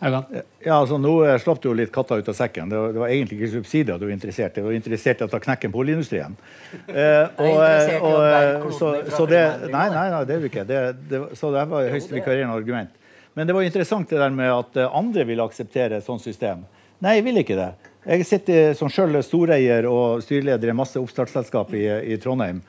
Ja, 0.00 0.78
altså 0.78 0.96
Nå 0.96 1.12
eh, 1.26 1.36
slapp 1.42 1.58
du 1.60 1.68
jo 1.68 1.74
litt 1.76 1.90
katta 1.92 2.16
ut 2.16 2.28
av 2.32 2.36
sekken. 2.36 2.70
Det 2.72 2.78
var, 2.78 2.92
det 2.94 3.02
var 3.02 3.10
egentlig 3.12 3.36
ikke 3.36 3.50
subsidier 3.58 3.98
du 4.00 4.06
var 4.06 4.14
interessert 4.14 4.56
i. 4.56 4.62
Du 4.62 4.68
var 4.70 4.76
interessert 4.76 5.20
i 5.20 5.26
å 5.26 5.28
ta 5.28 5.40
knekken 5.42 5.74
på 5.74 5.82
oljeindustrien. 5.84 6.36
Eh, 6.90 7.26
og, 7.40 7.58
eh, 7.64 8.02
og, 8.02 8.16
eh, 8.24 8.64
så, 8.74 8.88
så 9.12 9.26
det, 9.28 9.40
nei, 9.70 9.84
nei, 9.92 10.06
nei, 10.12 10.22
det 10.26 10.34
er 10.34 10.42
du 10.42 10.48
ikke. 10.48 10.64
Det, 10.66 10.80
det, 11.10 11.20
så 11.38 11.52
det 11.54 11.62
var 11.70 11.88
høyst 11.92 12.12
vikarierende 12.12 12.56
argument. 12.56 12.96
Men 13.36 13.46
det 13.46 13.54
var 13.54 13.66
interessant 13.66 14.10
det 14.10 14.18
der 14.20 14.32
med 14.34 14.50
at 14.50 14.78
andre 14.88 15.24
vil 15.28 15.42
akseptere 15.44 16.00
et 16.00 16.06
sånt 16.06 16.24
system. 16.24 16.64
Nei, 17.04 17.18
jeg 17.18 17.26
vil 17.28 17.40
ikke 17.42 17.58
det. 17.58 17.70
Jeg 18.10 18.26
sitter 18.28 18.74
som 18.76 18.90
selv 18.92 19.20
storeier 19.24 19.86
og 19.88 20.24
styreleder 20.24 20.72
i 20.72 20.76
masse 20.76 21.00
oppstartsselskap 21.00 21.72
i, 21.76 21.84
i 22.14 22.18
Trondheim. 22.20 22.62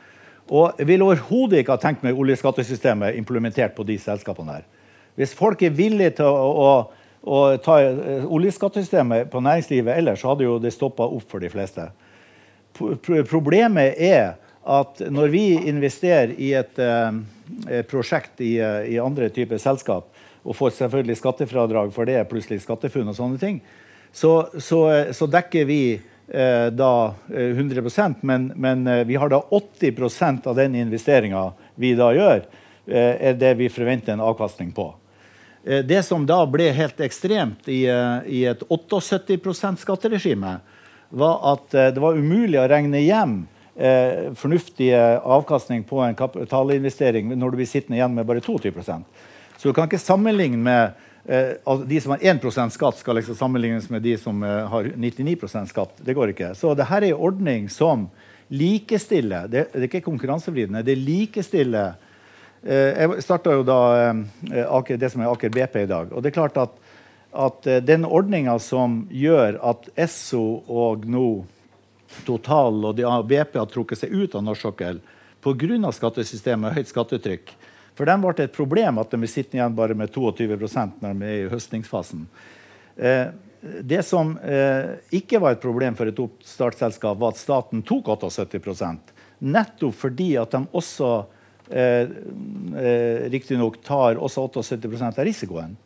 Og 0.52 0.80
jeg 0.80 0.90
vil 0.92 1.06
overhodet 1.06 1.62
ikke 1.62 1.78
ha 1.78 1.82
tenkt 1.82 2.04
meg 2.04 2.20
oljeskattesystemet 2.20 3.18
implementert 3.20 3.76
på 3.78 3.88
de 3.88 3.98
selskapene 4.02 4.58
der. 4.58 4.68
Hvis 5.20 5.36
folk 5.36 5.64
er 5.64 5.76
villige 5.76 6.18
til 6.20 6.28
å, 6.28 6.52
å 6.52 6.72
å 7.22 7.42
ta 7.62 7.78
eh, 7.82 8.26
oljeskattesystemet 8.26 9.30
på 9.32 9.42
næringslivet 9.44 9.98
ellers, 9.98 10.22
så 10.22 10.32
hadde 10.32 10.48
jo 10.48 10.58
det 10.62 10.74
stoppa 10.74 11.06
opp 11.06 11.28
for 11.30 11.44
de 11.44 11.52
fleste. 11.54 11.90
Problemet 13.30 14.00
er 14.02 14.38
at 14.62 15.02
når 15.10 15.32
vi 15.34 15.46
investerer 15.70 16.34
i 16.38 16.54
et, 16.54 16.80
eh, 16.80 17.82
prosjekt 17.90 18.42
i, 18.42 18.58
eh, 18.60 18.94
i, 18.94 19.00
andre 19.00 19.30
typer 19.30 19.58
selskap, 19.58 20.08
og 20.44 20.56
får 20.56 20.72
selvfølgelig 20.72 21.18
skattefradrag 21.18 21.94
for 21.94 22.06
det, 22.06 22.30
plutselig 22.30 22.62
skattefunn 22.62 23.10
og 23.10 23.16
sånne 23.16 23.40
ting, 23.40 23.62
så, 24.12 24.50
så, 24.58 25.14
så 25.14 25.28
dekker 25.28 25.66
vi 25.66 26.02
eh, 26.28 26.70
da 26.70 27.14
100 27.30 28.16
men, 28.22 28.52
men 28.56 29.06
vi 29.08 29.16
har 29.16 29.30
da 29.30 29.42
80% 29.42 30.48
av 30.48 30.56
den 30.56 30.76
investeringa 30.76 31.52
vi 31.76 31.94
da 31.96 32.12
gjør, 32.14 32.42
eh, 32.88 33.30
er 33.30 33.34
det 33.34 33.54
vi 33.58 33.70
forventer 33.70 34.14
en 34.14 34.26
avkastning 34.26 34.72
på. 34.72 34.92
Eh, 35.64 35.86
det 35.86 36.04
som 36.04 36.26
da 36.26 36.42
ble 36.50 36.72
helt 36.74 37.02
ekstremt 37.02 37.68
i, 37.70 37.86
eh, 37.86 38.20
i 38.26 38.46
et 38.50 38.64
78% 38.70 39.78
skatteregime, 39.78 40.58
var 41.10 41.54
at 41.54 41.74
eh, 41.74 41.92
det 41.94 42.02
var 42.02 42.18
umulig 42.18 42.60
å 42.60 42.68
regne 42.72 43.04
hjem 43.04 43.44
eh, 43.76 44.32
fornuftig 44.38 44.90
avkastning 44.96 45.84
på 45.88 46.02
en 46.06 46.18
kapitalinvestering 46.18 47.34
når 47.36 47.52
du 47.52 47.62
blir 47.62 47.70
sittende 47.70 48.00
igjen 48.00 48.16
med 48.16 48.28
bare 48.28 48.42
22% 48.42 49.04
Så 49.58 49.70
du 49.70 49.74
kan 49.74 49.90
ikke 49.90 50.02
sammenligne 50.02 50.58
med 50.58 50.94
eh, 51.26 51.78
De 51.86 52.02
som 52.02 52.16
har 52.16 52.26
1% 52.34 52.74
skatt, 52.74 52.98
skal 52.98 53.20
liksom 53.20 53.38
sammenlignes 53.38 53.90
med 53.90 54.02
de 54.02 54.18
som 54.18 54.44
eh, 54.44 54.66
har 54.66 54.84
99% 54.96 55.70
skatt. 55.70 55.94
Det 56.02 56.16
går 56.18 56.34
ikke. 56.34 56.56
Så 56.56 56.74
dette 56.74 56.90
er 56.98 57.12
en 57.12 57.26
ordning 57.30 57.70
som 57.70 58.10
likestiller 58.50 59.48
Det, 59.48 59.68
det 59.72 59.84
er 59.84 59.92
ikke 59.92 60.08
konkurransevridende, 60.10 60.84
det 60.84 60.98
likestiller 60.98 62.00
jeg 62.62 63.24
starta 63.26 63.56
jo 63.56 63.64
da 63.66 63.80
eh, 64.12 64.98
det 64.98 65.10
som 65.10 65.24
er 65.24 65.32
Aker 65.32 65.50
BP 65.50 65.80
i 65.82 65.90
dag. 65.90 66.12
Og 66.14 66.22
det 66.22 66.30
er 66.30 66.36
klart 66.36 66.60
at, 66.62 66.76
at 67.34 67.68
eh, 67.68 67.82
den 67.82 68.06
ordninga 68.06 68.60
som 68.62 69.06
gjør 69.10 69.58
at 69.72 69.90
Esso 69.96 70.62
og 70.68 71.08
nå 71.10 71.32
Total 72.28 72.76
og 72.90 72.98
BP 73.24 73.54
har 73.56 73.70
trukket 73.72 74.02
seg 74.02 74.12
ut 74.12 74.34
av 74.36 74.44
norsk 74.44 74.66
sokkel 74.68 74.98
pga. 75.42 75.92
skattesystemet 75.96 76.70
og 76.70 76.76
høyt 76.76 76.90
skattetrykk 76.90 77.54
For 77.96 78.06
dem 78.06 78.20
ble 78.22 78.34
det 78.36 78.50
et 78.50 78.58
problem 78.58 79.00
at 79.00 79.14
de 79.14 79.22
er 79.22 79.32
sittende 79.32 79.62
igjen 79.62 79.78
bare 79.78 79.96
med 79.96 80.12
22 80.12 80.58
når 81.00 81.14
de 81.14 81.30
er 81.30 81.46
i 81.46 81.48
høstningsfasen. 81.48 82.26
Det 83.80 84.02
som 84.04 84.36
ikke 85.12 85.40
var 85.40 85.56
et 85.56 85.64
problem 85.64 85.96
for 85.96 86.12
et 86.12 86.20
oppstartsselskap, 86.20 87.18
var 87.18 87.32
at 87.32 87.40
staten 87.40 87.82
tok 87.82 88.12
78% 88.12 89.16
nettopp 89.42 89.96
fordi 89.98 90.36
at 90.38 90.52
de 90.52 90.66
også 90.78 91.12
eh, 91.72 92.12
eh, 92.78 93.30
riktignok 93.34 93.80
tar 93.86 94.20
også 94.20 94.48
78% 94.50 95.20
av 95.20 95.26
risikoen. 95.28 95.78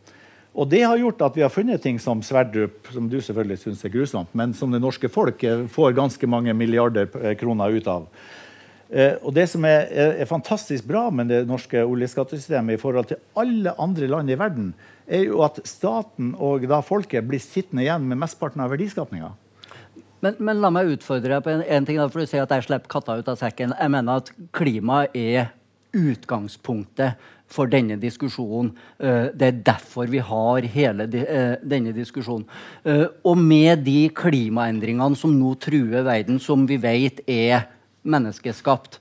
Og 0.55 0.69
det 0.71 0.85
har 0.85 0.95
gjort 0.99 1.23
at 1.25 1.35
vi 1.35 1.43
har 1.43 1.51
funnet 1.51 1.81
ting 1.83 1.97
som 1.99 2.21
Sverdrup, 2.23 2.87
som 2.93 3.09
du 3.11 3.17
selvfølgelig 3.19 3.59
syns 3.59 3.83
er 3.83 3.91
grusomt, 3.91 4.31
men 4.31 4.53
som 4.55 4.71
det 4.71 4.79
norske 4.79 5.09
folk 5.11 5.43
får 5.71 5.95
ganske 5.97 6.29
mange 6.31 6.55
milliarder 6.55 7.09
eh, 7.21 7.35
kroner 7.39 7.75
ut 7.75 7.89
av. 7.91 8.07
Eh, 8.89 9.17
og 9.19 9.33
Det 9.35 9.47
som 9.51 9.65
er, 9.67 9.89
er, 9.91 10.13
er, 10.21 10.29
fantastisk 10.29 10.85
bra 10.87 11.09
med 11.11 11.27
det 11.33 11.41
norske 11.49 11.81
oljeskattesystemet 11.83 12.77
i 12.77 12.81
forhold 12.81 13.09
til 13.09 13.19
alle 13.35 13.73
andre 13.81 14.07
land 14.07 14.31
i 14.31 14.37
verden, 14.39 14.71
er 15.07 15.25
jo 15.27 15.41
at 15.45 15.59
staten 15.67 16.31
og 16.39 16.63
da 16.69 16.79
folket 16.85 17.27
blir 17.27 17.43
sittende 17.43 17.83
igjen 17.83 18.07
med 18.07 18.21
mesteparten 18.23 18.63
av 18.63 18.71
verdiskapninga. 18.71 19.33
Men, 20.23 20.37
men, 20.39 20.61
la 20.63 20.71
meg 20.73 20.95
utfordre 20.95 21.35
deg 21.35 21.43
på 21.45 21.51
en, 21.51 21.65
en 21.67 21.85
ting. 21.85 21.99
Da, 21.99 22.07
for 22.09 22.23
Du 22.23 22.29
sier 22.29 22.45
at 22.45 22.53
jeg 22.55 22.69
slipper 22.69 22.89
katta 22.89 23.19
ut 23.19 23.27
av 23.29 23.37
sekken. 23.41 23.75
Jeg 23.75 23.91
mener 23.93 24.23
at 24.23 24.31
klima 24.55 25.03
er 25.11 25.51
utgangspunktet 25.95 27.21
for 27.51 27.69
denne 27.69 27.97
diskusjonen. 28.01 28.73
Eh, 28.99 29.31
det 29.33 29.47
er 29.47 29.63
derfor 29.69 30.09
vi 30.11 30.21
har 30.23 30.67
hele 30.73 31.07
eh, 31.21 31.55
denne 31.63 31.93
diskusjonen. 31.95 32.45
Eh, 32.83 33.05
og 33.23 33.39
med 33.39 33.85
de 33.85 34.07
klimaendringene 34.15 35.17
som 35.19 35.35
nå 35.35 35.55
truer 35.61 36.05
verden, 36.05 36.39
som 36.41 36.65
vi 36.69 36.79
vet 36.81 37.21
er 37.29 37.67
menneskeskapt, 38.05 38.99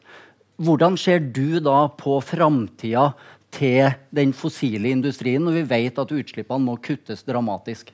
hvordan 0.65 0.97
ser 1.01 1.25
du 1.35 1.59
da 1.65 1.89
på 1.99 2.21
framtida 2.23 3.11
til 3.55 3.91
den 4.15 4.33
fossile 4.35 4.91
industrien, 4.91 5.43
når 5.43 5.61
vi 5.61 5.69
vet 5.73 5.99
at 5.99 6.15
utslippene 6.15 6.63
må 6.63 6.77
kuttes 6.83 7.25
dramatisk? 7.27 7.91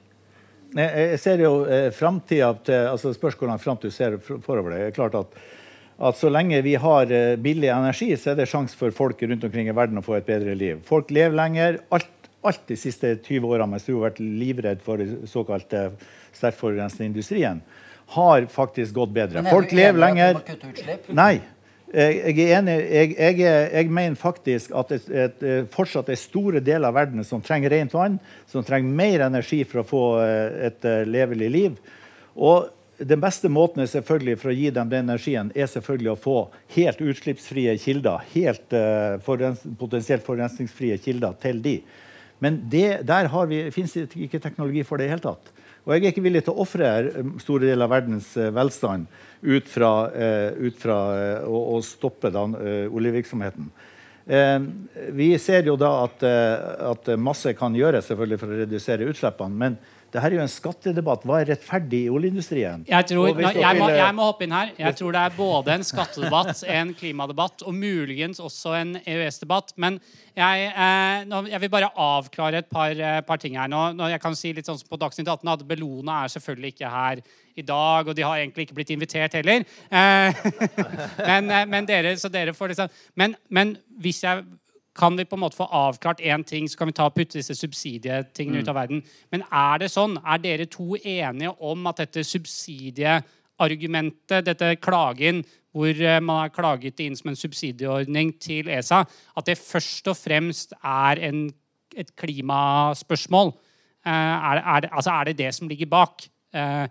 Jeg 0.71 1.19
ser 1.19 1.41
jo 1.43 1.65
framtida 1.97 2.53
til 2.63 2.93
altså 2.93 3.11
Spørs 3.17 3.35
hvordan 3.41 3.59
framtida 3.59 3.91
ser 3.91 4.21
forover. 4.23 4.77
Det 4.77 4.85
er 4.85 4.95
klart 4.95 5.17
at 5.19 5.35
at 6.01 6.17
så 6.17 6.31
lenge 6.33 6.63
vi 6.65 6.77
har 6.81 7.13
eh, 7.13 7.37
billig 7.41 7.69
energi, 7.73 8.15
så 8.17 8.33
er 8.33 8.41
det 8.41 8.49
sjanse 8.49 8.79
for 8.79 8.95
folk 8.97 9.21
rundt 9.21 9.45
omkring 9.45 9.69
i 9.69 9.77
verden 9.77 10.01
å 10.01 10.05
få 10.05 10.17
et 10.17 10.29
bedre 10.29 10.57
liv. 10.57 10.81
Folk 10.89 11.13
lever 11.13 11.37
lenger. 11.37 11.81
Alt, 11.93 12.09
alt 12.47 12.65
de 12.71 12.79
siste 12.81 13.13
20 13.19 13.45
årene 13.45 13.69
mens 13.75 13.85
du 13.85 13.93
har 13.99 14.09
vært 14.09 14.23
livredd 14.25 14.81
for 14.85 15.03
såkalt 15.29 15.77
sterkt 16.33 16.61
forurensende 16.61 17.11
industrien, 17.11 17.61
har 18.17 18.49
faktisk 18.51 18.97
gått 18.97 19.13
bedre. 19.15 19.45
Folk 19.53 19.75
lever 19.77 20.01
lenger. 20.01 20.41
Nei. 21.13 21.35
Jeg 21.91 22.37
er 22.39 22.53
enig. 22.61 22.75
Jeg, 22.87 23.15
jeg, 23.19 23.39
jeg 23.43 23.89
mener 23.91 24.17
faktisk 24.17 24.73
at 24.79 24.93
et, 24.95 25.09
et, 25.11 25.41
eh, 25.43 25.63
fortsatt 25.75 26.09
er 26.09 26.19
store 26.23 26.63
deler 26.63 26.87
av 26.89 26.97
verden 26.97 27.27
som 27.27 27.43
trenger 27.43 27.75
rent 27.75 27.97
vann, 27.97 28.21
som 28.49 28.65
trenger 28.65 28.95
mer 28.95 29.27
energi 29.27 29.65
for 29.67 29.83
å 29.83 29.89
få 29.89 30.05
eh, 30.23 30.69
et 30.71 30.87
levelig 31.11 31.49
liv. 31.51 31.81
Og 32.39 32.71
den 33.01 33.21
beste 33.21 33.49
måten 33.49 33.87
for 33.89 34.51
å 34.51 34.55
gi 34.55 34.71
dem 34.75 34.91
den 34.91 35.07
energien 35.07 35.51
er 35.55 35.69
selvfølgelig 35.71 36.13
å 36.13 36.21
få 36.21 36.37
helt 36.75 37.01
utslippsfrie 37.01 37.77
kilder. 37.81 38.27
Helt 38.35 38.77
uh, 38.77 39.17
forurens 39.25 39.63
potensielt 39.81 40.27
forurensningsfrie 40.27 40.99
kilder 41.01 41.39
til 41.41 41.63
de. 41.65 41.79
Men 42.41 42.61
det, 42.73 43.03
der 43.09 43.29
fins 43.73 43.97
det 43.97 44.11
ikke 44.17 44.41
teknologi 44.41 44.85
for 44.85 45.01
det 45.01 45.09
i 45.09 45.13
hele 45.15 45.25
tatt. 45.25 45.53
Og 45.85 45.95
jeg 45.95 46.05
er 46.05 46.13
ikke 46.13 46.25
villig 46.25 46.43
til 46.45 46.53
å 46.53 46.65
ofre 46.65 46.89
eh, 47.09 47.29
store 47.41 47.71
deler 47.71 47.87
av 47.87 47.93
verdens 47.95 48.29
uh, 48.37 48.51
velstand 48.53 49.09
ut 49.41 49.69
fra, 49.73 49.93
uh, 50.13 50.51
ut 50.61 50.77
fra 50.77 50.99
å, 51.49 51.63
å, 51.77 51.81
stoppe 51.85 52.33
da, 52.33 52.45
oljevirksomheten. 52.91 53.71
vi 55.17 55.27
ser 55.43 55.65
jo 55.67 55.75
da 55.81 55.89
at, 56.05 56.23
at 56.87 57.09
masse 57.19 57.51
kan 57.59 57.75
gjøres 57.75 58.05
selvfølgelig 58.07 58.39
for 58.39 58.53
å 58.53 58.59
redusere 58.61 59.09
utslippene. 59.11 59.57
men 59.59 59.79
dette 60.11 60.27
er 60.27 60.35
jo 60.35 60.43
en 60.43 60.51
skattedebatt. 60.51 61.23
Hva 61.29 61.41
er 61.41 61.53
rettferdig 61.53 62.01
i 62.07 62.11
oljeindustrien? 62.11 62.83
Jeg, 62.89 63.07
tror, 63.07 63.29
nå, 63.31 63.53
jeg, 63.55 63.79
må, 63.79 63.91
jeg, 63.95 64.15
må, 64.17 64.27
hoppe 64.27 64.47
inn 64.47 64.55
her. 64.55 64.73
Jeg 64.79 64.97
tror 64.99 65.15
det 65.15 65.23
er 65.23 65.37
både 65.37 65.77
en 65.77 65.87
skattedebatt, 65.87 66.65
en 66.79 66.91
klimadebatt 66.99 67.63
og 67.63 67.77
muligens 67.77 68.43
også 68.43 68.75
en 68.81 68.97
EØS-debatt. 69.05 69.77
Men 69.79 70.01
jeg, 70.35 70.71
eh, 70.71 71.23
nå, 71.31 71.45
jeg, 71.53 71.63
vil 71.63 71.73
bare 71.73 71.93
avklare 71.95 72.65
et 72.65 72.71
par, 72.71 72.91
eh, 72.91 73.21
par 73.27 73.39
ting 73.43 73.59
her 73.61 73.71
nå. 73.71 73.85
nå. 73.95 74.11
Jeg 74.11 74.23
kan 74.23 74.35
si 74.39 74.55
litt 74.57 74.67
sånn 74.67 74.83
På 74.91 74.99
Dagsnytt 74.99 75.31
18 75.31 75.55
at 75.55 75.63
Bellona 75.69 76.25
er 76.25 76.35
selvfølgelig 76.35 76.75
ikke 76.75 76.91
her 76.91 77.23
i 77.61 77.67
dag, 77.67 78.09
og 78.09 78.17
de 78.17 78.25
har 78.25 78.41
egentlig 78.41 78.67
ikke 78.67 78.79
blitt 78.79 78.93
invitert 78.95 79.37
heller. 79.39 79.63
Eh, 79.91 80.43
men, 81.31 81.51
eh, 81.51 81.67
men, 81.71 81.87
dere, 81.87 82.17
så 82.19 82.31
dere 82.33 82.57
får 82.57 82.75
liksom 82.75 82.99
men, 83.21 83.37
men 83.51 83.77
hvis 84.01 84.25
jeg 84.25 84.43
kan 85.01 85.17
vi 85.17 85.25
på 85.25 85.37
en 85.37 85.41
måte 85.45 85.57
få 85.57 85.65
avklart 85.65 86.21
én 86.21 86.45
ting, 86.45 86.69
så 86.69 86.79
kan 86.79 86.87
vi 86.91 86.95
ta 86.99 87.05
og 87.09 87.15
putte 87.17 87.39
disse 87.39 87.55
subsidietingene 87.57 88.57
mm. 88.59 88.63
ut 88.63 88.69
av 88.73 88.77
verden. 88.77 89.03
Men 89.33 89.41
er 89.49 89.79
det 89.83 89.91
sånn? 89.93 90.15
Er 90.21 90.39
dere 90.43 90.67
to 90.71 90.97
enige 91.01 91.53
om 91.71 91.87
at 91.91 91.97
dette 92.03 92.21
subsidieargumentet, 92.29 94.47
dette 94.49 94.69
klagen, 94.83 95.37
hvor 95.73 95.95
eh, 95.95 96.21
man 96.25 96.37
har 96.43 96.51
klaget 96.55 96.97
det 96.99 97.05
inn 97.07 97.19
som 97.19 97.29
en 97.31 97.39
subsidieordning 97.39 98.29
til 98.43 98.65
ESA, 98.73 99.01
at 99.39 99.47
det 99.47 99.63
først 99.63 100.09
og 100.11 100.17
fremst 100.19 100.71
er 100.83 101.15
en, 101.31 101.41
et 101.97 102.17
klimaspørsmål? 102.19 103.49
Eh, 104.05 104.11
er, 104.11 104.57
er, 104.61 104.81
altså 104.91 105.11
er 105.15 105.25
det 105.31 105.41
det 105.41 105.51
som 105.57 105.69
ligger 105.71 105.89
bak? 105.93 106.15
Eh, 106.53 106.87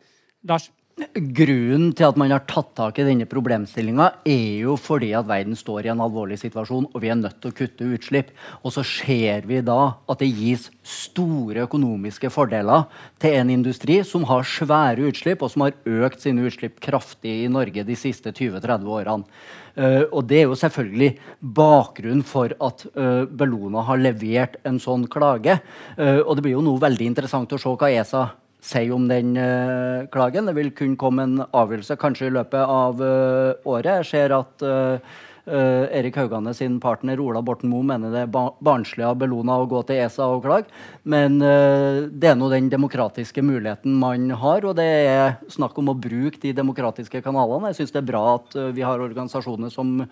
Lars? 0.47 0.71
Grunnen 0.99 1.93
til 1.95 2.09
at 2.09 2.17
man 2.19 2.31
har 2.33 2.41
tatt 2.49 2.73
tak 2.75 2.97
i 2.99 3.05
denne 3.07 3.27
problemstillinga, 3.29 4.09
er 4.27 4.65
jo 4.65 4.73
fordi 4.79 5.13
at 5.15 5.27
verden 5.29 5.55
står 5.55 5.87
i 5.87 5.91
en 5.93 6.01
alvorlig 6.03 6.39
situasjon, 6.41 6.89
og 6.91 7.03
vi 7.03 7.11
er 7.11 7.19
nødt 7.19 7.37
til 7.39 7.53
å 7.53 7.55
kutte 7.55 7.87
utslipp. 7.95 8.33
Og 8.67 8.73
så 8.75 8.83
ser 8.83 9.47
vi 9.47 9.61
da 9.63 9.77
at 10.11 10.19
det 10.19 10.27
gis 10.35 10.67
store 10.83 11.63
økonomiske 11.69 12.31
fordeler 12.33 12.89
til 13.21 13.37
en 13.39 13.53
industri 13.53 14.01
som 14.07 14.27
har 14.27 14.43
svære 14.47 15.07
utslipp, 15.07 15.45
og 15.45 15.53
som 15.53 15.63
har 15.67 15.77
økt 15.87 16.25
sine 16.25 16.43
utslipp 16.49 16.81
kraftig 16.83 17.45
i 17.45 17.51
Norge 17.51 17.87
de 17.87 17.97
siste 17.99 18.35
20-30 18.35 18.91
årene. 18.99 19.39
Uh, 19.79 20.03
og 20.11 20.27
Det 20.27 20.41
er 20.41 20.49
jo 20.49 20.59
selvfølgelig 20.59 21.13
bakgrunnen 21.39 22.25
for 22.27 22.51
at 22.51 22.83
uh, 22.97 23.23
Bellona 23.23 23.85
har 23.87 24.01
levert 24.01 24.59
en 24.67 24.81
sånn 24.83 25.07
klage. 25.07 25.61
Uh, 25.95 26.19
og 26.25 26.35
Det 26.35 26.43
blir 26.43 26.57
jo 26.57 26.65
nå 26.65 26.75
veldig 26.81 27.07
interessant 27.13 27.55
å 27.55 27.61
se 27.61 27.71
hva 27.71 27.93
ESA 27.93 28.27
si 28.59 28.91
om 28.91 29.07
den 29.07 29.37
uh, 29.37 30.05
klagen. 30.11 30.49
Det 30.49 30.57
vil 30.57 30.73
kunne 30.75 30.99
komme 30.99 31.25
en 31.25 31.39
avgjørelse 31.47 31.97
kanskje 31.99 32.29
i 32.29 32.35
løpet 32.35 32.61
av 32.61 33.01
uh, 33.01 33.55
året. 33.69 34.01
Jeg 34.01 34.09
ser 34.11 34.39
at 34.39 34.67
uh, 34.67 35.17
Erik 35.49 36.13
Haugane 36.19 36.51
sin 36.53 36.75
partner 36.77 37.17
Ola 37.23 37.39
Borten 37.41 37.71
Moe 37.71 37.81
mener 37.81 38.11
det 38.13 38.19
er 38.21 38.27
ba 38.29 38.43
barnslig 38.61 39.01
av 39.07 39.15
Bellona 39.17 39.55
å 39.57 39.65
gå 39.71 39.79
til 39.87 39.97
ESA 40.03 40.27
og 40.29 40.43
klage. 40.43 40.69
Men 41.09 41.39
det 41.41 42.29
er 42.29 42.35
nå 42.37 42.51
den 42.51 42.67
demokratiske 42.69 43.41
muligheten 43.41 43.95
man 43.97 44.27
har, 44.43 44.67
og 44.69 44.75
det 44.77 44.85
er 44.85 45.39
snakk 45.49 45.79
om 45.81 45.89
å 45.89 45.97
bruke 45.97 46.37
de 46.43 46.53
demokratiske 46.53 47.23
kanalene. 47.25 47.71
Jeg 47.71 47.79
syns 47.79 47.95
det 47.95 48.03
er 48.03 48.09
bra 48.11 48.23
at 48.35 48.59
vi 48.77 48.85
har 48.85 49.01
organisasjoner 49.01 49.73
som, 49.73 50.03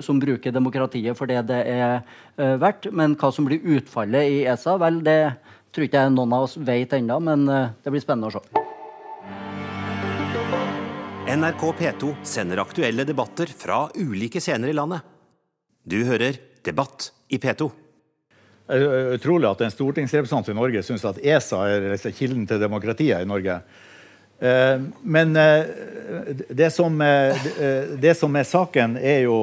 som 0.00 0.24
bruker 0.24 0.56
demokratiet 0.56 1.20
for 1.20 1.28
det 1.28 1.42
det 1.52 1.60
er 1.68 2.56
verdt. 2.64 2.88
Men 2.96 3.18
hva 3.20 3.28
som 3.28 3.44
blir 3.44 3.60
utfallet 3.76 4.38
i 4.38 4.44
ESA, 4.48 4.80
vel, 4.80 5.02
det 5.04 5.34
tror 5.72 5.88
ikke 5.88 6.02
jeg 6.04 6.12
noen 6.12 6.34
av 6.36 6.46
oss 6.46 6.58
vet 6.60 6.92
ennå, 6.96 7.18
men 7.24 7.46
eh, 7.48 7.70
det 7.82 7.92
blir 7.92 8.02
spennende 8.04 8.28
å 8.28 8.36
se. 8.36 8.42
NRK 11.32 11.62
P2 11.78 12.10
sender 12.28 12.60
aktuelle 12.60 13.06
debatter 13.08 13.48
fra 13.56 13.86
ulike 13.96 14.40
scener 14.42 14.68
i 14.68 14.76
landet. 14.76 15.00
Du 15.82 16.02
hører 16.04 16.36
Debatt 16.62 17.08
i 17.32 17.40
P2. 17.42 17.70
Det 18.68 18.76
er 18.78 19.16
utrolig 19.16 19.48
at 19.48 19.64
en 19.64 19.72
stortingsrepresentant 19.72 20.52
i 20.52 20.54
Norge 20.54 20.84
syns 20.86 21.02
at 21.08 21.18
ESA 21.18 21.64
er 21.66 21.88
liksom 21.90 22.14
kilden 22.14 22.44
til 22.46 22.60
demokratiet 22.62 23.24
i 23.24 23.28
Norge. 23.28 23.56
Eh, 24.38 24.84
men 25.02 25.34
eh, 25.40 26.36
det 26.52 26.68
som, 26.74 27.00
det 27.00 28.14
som 28.18 28.38
er 28.38 28.48
saken, 28.48 29.00
er 29.00 29.24
jo 29.26 29.40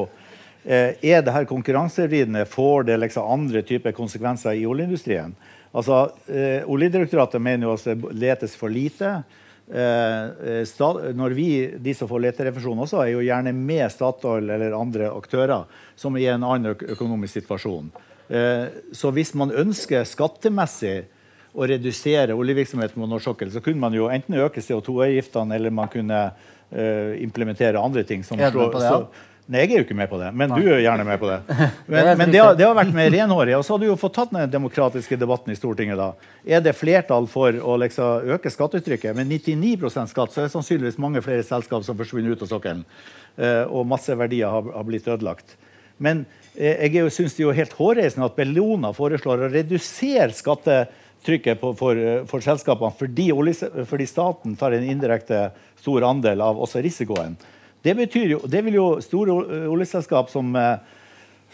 Er 0.70 1.22
det 1.24 1.32
her 1.34 1.46
konkurransevridende? 1.48 2.44
Får 2.46 2.84
det 2.84 2.98
liksom 3.00 3.26
andre 3.32 3.62
typer 3.66 3.94
konsekvenser 3.96 4.58
i 4.60 4.66
oljeindustrien? 4.68 5.32
Altså, 5.70 6.10
eh, 6.28 6.66
Oljedirektoratet 6.66 7.42
mener 7.42 7.68
jo 7.68 7.76
at 7.78 7.86
det 7.86 8.14
letes 8.18 8.56
for 8.58 8.74
lite. 8.74 9.20
Eh, 9.70 10.64
stat, 10.66 11.04
når 11.14 11.36
vi, 11.38 11.50
de 11.78 11.94
som 11.94 12.10
får 12.10 12.24
leterefusjon 12.26 12.80
også, 12.86 13.04
er 13.04 13.12
jo 13.14 13.26
gjerne 13.26 13.54
med 13.54 13.86
Statoil 13.94 14.50
eller 14.50 14.74
andre 14.74 15.12
aktører 15.14 15.70
som 16.00 16.18
er 16.18 16.24
i 16.24 16.32
en 16.34 16.46
annen 16.48 16.74
økonomisk 16.74 17.38
situasjon. 17.38 17.92
Eh, 18.30 18.66
så 18.98 19.14
hvis 19.14 19.36
man 19.38 19.54
ønsker 19.54 20.08
skattemessig 20.10 21.04
å 21.54 21.66
redusere 21.70 22.38
oljevirksomheten 22.38 22.98
på 22.98 23.10
norsk 23.10 23.30
sokkel, 23.30 23.54
så 23.54 23.62
kunne 23.66 23.82
man 23.82 23.94
jo 23.94 24.10
enten 24.10 24.38
øke 24.42 24.62
CO2-avgiftene 24.62 25.58
eller 25.58 25.74
man 25.74 25.90
kunne 25.94 26.20
eh, 26.26 27.18
implementere 27.22 27.82
andre 27.82 28.06
ting. 28.10 28.26
Som 28.26 28.42
slår? 28.42 29.08
Nei, 29.50 29.64
jeg 29.64 29.72
er 29.72 29.82
jo 29.82 29.86
ikke 29.88 29.96
med 29.98 30.10
på 30.12 30.18
det, 30.22 30.28
men 30.38 30.52
du 30.54 30.68
er 30.70 30.84
gjerne 30.84 31.06
med 31.08 31.18
på 31.18 31.26
det. 31.26 31.40
Men, 31.90 32.12
men 32.20 32.30
det, 32.30 32.38
har, 32.38 32.54
det, 32.54 32.68
har, 32.68 32.76
vært 32.78 32.92
mer 32.94 33.08
renhårige. 33.10 33.58
Og 33.58 33.64
så 33.66 33.74
har 33.74 33.82
du 33.82 33.88
jo 33.88 33.96
fått 33.98 34.14
tatt 34.20 34.34
den 34.36 34.52
demokratiske 34.54 35.18
debatten 35.18 35.50
i 35.50 35.58
Stortinget. 35.58 35.98
da. 35.98 36.12
Er 36.46 36.62
det 36.62 36.76
flertall 36.78 37.26
for 37.32 37.58
å 37.58 37.80
liksom 37.82 38.30
øke 38.36 38.52
skatteuttrykket? 38.54 39.18
Med 39.18 39.32
99% 39.32 40.14
skatt 40.14 40.36
så 40.36 40.44
er 40.44 40.46
det 40.46 40.54
sannsynligvis 40.54 41.02
mange 41.02 41.26
flere 41.26 41.42
selskap 41.48 41.82
som 41.88 41.98
forsvinner 41.98 42.38
ut 42.38 42.46
av 42.46 42.52
sokkelen. 42.54 42.86
Uh, 43.42 43.66
og 43.74 43.90
masse 43.90 44.14
verdier 44.22 44.54
har, 44.54 44.70
har 44.76 44.86
blitt 44.86 45.10
ødelagt. 45.10 45.58
Men 45.98 46.28
uh, 46.54 46.86
jeg 46.86 47.10
syns 47.16 47.34
det 47.34 47.42
er 47.42 47.50
jo 47.50 47.60
helt 47.64 47.78
hårreisende 47.82 48.30
at 48.30 48.38
Bellona 48.38 48.94
foreslår 48.94 49.48
å 49.48 49.54
redusere 49.56 50.30
skattetrykket 50.38 51.58
på, 51.64 51.74
for, 51.80 51.98
uh, 51.98 52.26
for, 52.30 52.46
selskapene 52.46 52.94
fordi, 53.02 53.32
fordi 53.82 54.14
staten 54.14 54.60
tar 54.62 54.78
en 54.78 54.92
indirekte 54.94 55.48
stor 55.82 56.06
andel 56.14 56.46
av 56.46 56.62
også 56.62 56.86
risikoen. 56.86 57.40
Det, 57.84 57.96
jo, 58.16 58.42
det 58.44 58.62
vil 58.66 58.76
jo 58.76 58.88
store 59.04 59.36
oljeselskap 59.72 60.32
som, 60.32 60.52
eh, 60.56 60.80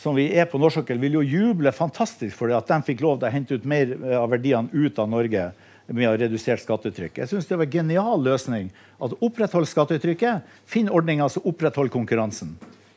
som 0.01 0.15
vi 0.17 0.31
er 0.33 0.47
på 0.49 0.57
norsk 0.61 0.81
sokkel, 0.81 0.97
vil 1.01 1.19
jo 1.19 1.25
juble 1.25 1.71
fantastisk 1.75 2.37
for 2.37 2.49
det 2.49 2.57
at 2.57 2.71
de 2.71 2.79
fikk 2.87 3.03
lov 3.05 3.19
til 3.19 3.29
å 3.29 3.33
hente 3.35 3.59
ut 3.59 3.67
mer 3.69 3.93
eh, 3.93 4.17
av 4.17 4.31
verdiene 4.33 4.73
ut 4.73 4.97
av 4.99 5.11
Norge 5.11 5.51
med 5.85 6.09
å 6.09 6.15
redusere 6.17 6.57
skattetrykk. 6.57 7.19
Jeg 7.21 7.29
synes 7.29 7.45
det 7.45 7.59
var 7.59 7.67
en 7.67 7.75
genial 7.77 8.23
løsning. 8.25 8.71
at 8.97 9.13
Oppretthold 9.21 9.69
skattetrykket, 9.69 10.41
finn 10.65 10.89
ordninger 10.89 11.29
som 11.29 11.45
opprettholder 11.45 11.93
konkurransen. 11.93 12.55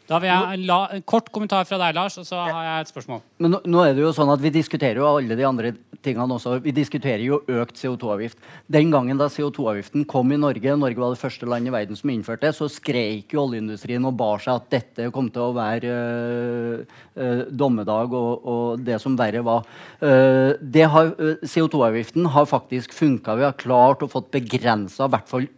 Da 0.09 0.17
vil 0.23 0.31
jeg 0.31 0.57
en, 0.57 0.63
la, 0.69 0.79
en 0.97 1.03
kort 1.05 1.29
kommentar 1.35 1.67
fra 1.69 1.77
deg, 1.83 1.93
Lars, 1.99 2.17
og 2.21 2.25
så 2.25 2.41
har 2.41 2.65
jeg 2.65 2.87
et 2.87 2.91
spørsmål. 2.95 3.21
Men 3.45 3.53
nå, 3.53 3.61
nå, 3.69 3.83
er 3.85 3.93
det 3.97 4.07
jo 4.07 4.15
sånn 4.17 4.33
at 4.33 4.41
Vi 4.41 4.53
diskuterer 4.55 5.03
jo 5.03 5.09
alle 5.11 5.37
de 5.37 5.45
andre 5.45 5.75
tingene 6.05 6.39
også. 6.39 6.55
Vi 6.65 6.73
diskuterer 6.73 7.21
jo 7.27 7.43
økt 7.59 7.77
CO2-avgift. 7.77 8.39
Den 8.73 8.93
gangen 8.95 9.21
da 9.21 9.27
CO2-avgiften 9.33 10.07
kom 10.09 10.33
i 10.33 10.39
Norge, 10.41 10.77
Norge 10.81 11.03
var 11.03 11.13
det 11.13 11.21
første 11.21 11.49
land 11.49 11.69
i 11.69 11.75
verden 11.75 11.99
som 11.99 12.13
innførte 12.13 12.47
det, 12.47 12.55
så 12.57 12.71
skreik 12.73 13.35
jo 13.35 13.43
oljeindustrien 13.45 14.07
og 14.09 14.17
bar 14.17 14.41
seg 14.41 14.63
at 14.63 14.71
dette 14.79 15.11
kom 15.15 15.29
til 15.35 15.49
å 15.49 15.57
være 15.57 15.93
øh, 15.93 16.99
øh, 17.19 17.43
dommedag 17.51 18.15
og, 18.17 18.49
og, 18.49 18.85
det 18.87 19.01
som 19.03 19.19
verre 19.19 19.43
var. 19.45 19.67
Uh, 20.01 20.55
uh, 20.55 21.43
CO2-avgiften 21.43 22.31
har 22.33 22.49
faktisk 22.49 22.95
funka. 22.97 23.37
Vi 23.37 23.49
har 23.49 23.59
klart 23.59 24.05
å 24.07 24.11
fått 24.11 24.31
begrensa 24.39 25.09
i 25.09 25.13
hvert 25.13 25.29
fall 25.29 25.49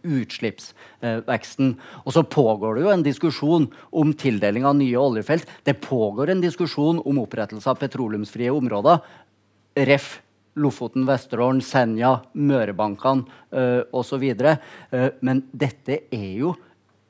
utslippsveksten. 1.01 1.75
Og 2.05 2.13
så 2.13 2.23
pågår 2.23 2.75
det 2.75 2.85
jo 2.85 2.91
en 2.93 3.03
diskusjon 3.03 3.67
om 3.91 4.13
tildeling 4.13 4.65
av 4.65 4.75
nye 4.75 4.97
oljefelt. 4.97 5.47
Det 5.63 5.81
pågår 5.81 6.29
en 6.29 6.41
diskusjon 6.41 7.01
om 7.05 7.19
opprettelse 7.19 7.69
av 7.69 7.75
petroleumsfrie 7.75 8.51
områder. 8.51 8.99
Ref. 9.75 10.21
Lofoten, 10.59 11.05
Vesterålen, 11.07 11.61
Senja, 11.63 12.25
Mørebankene 12.35 13.23
uh, 13.55 13.85
osv. 13.95 14.25
Uh, 14.35 15.07
men 15.23 15.45
dette 15.55 16.01
er 16.11 16.33
jo 16.41 16.51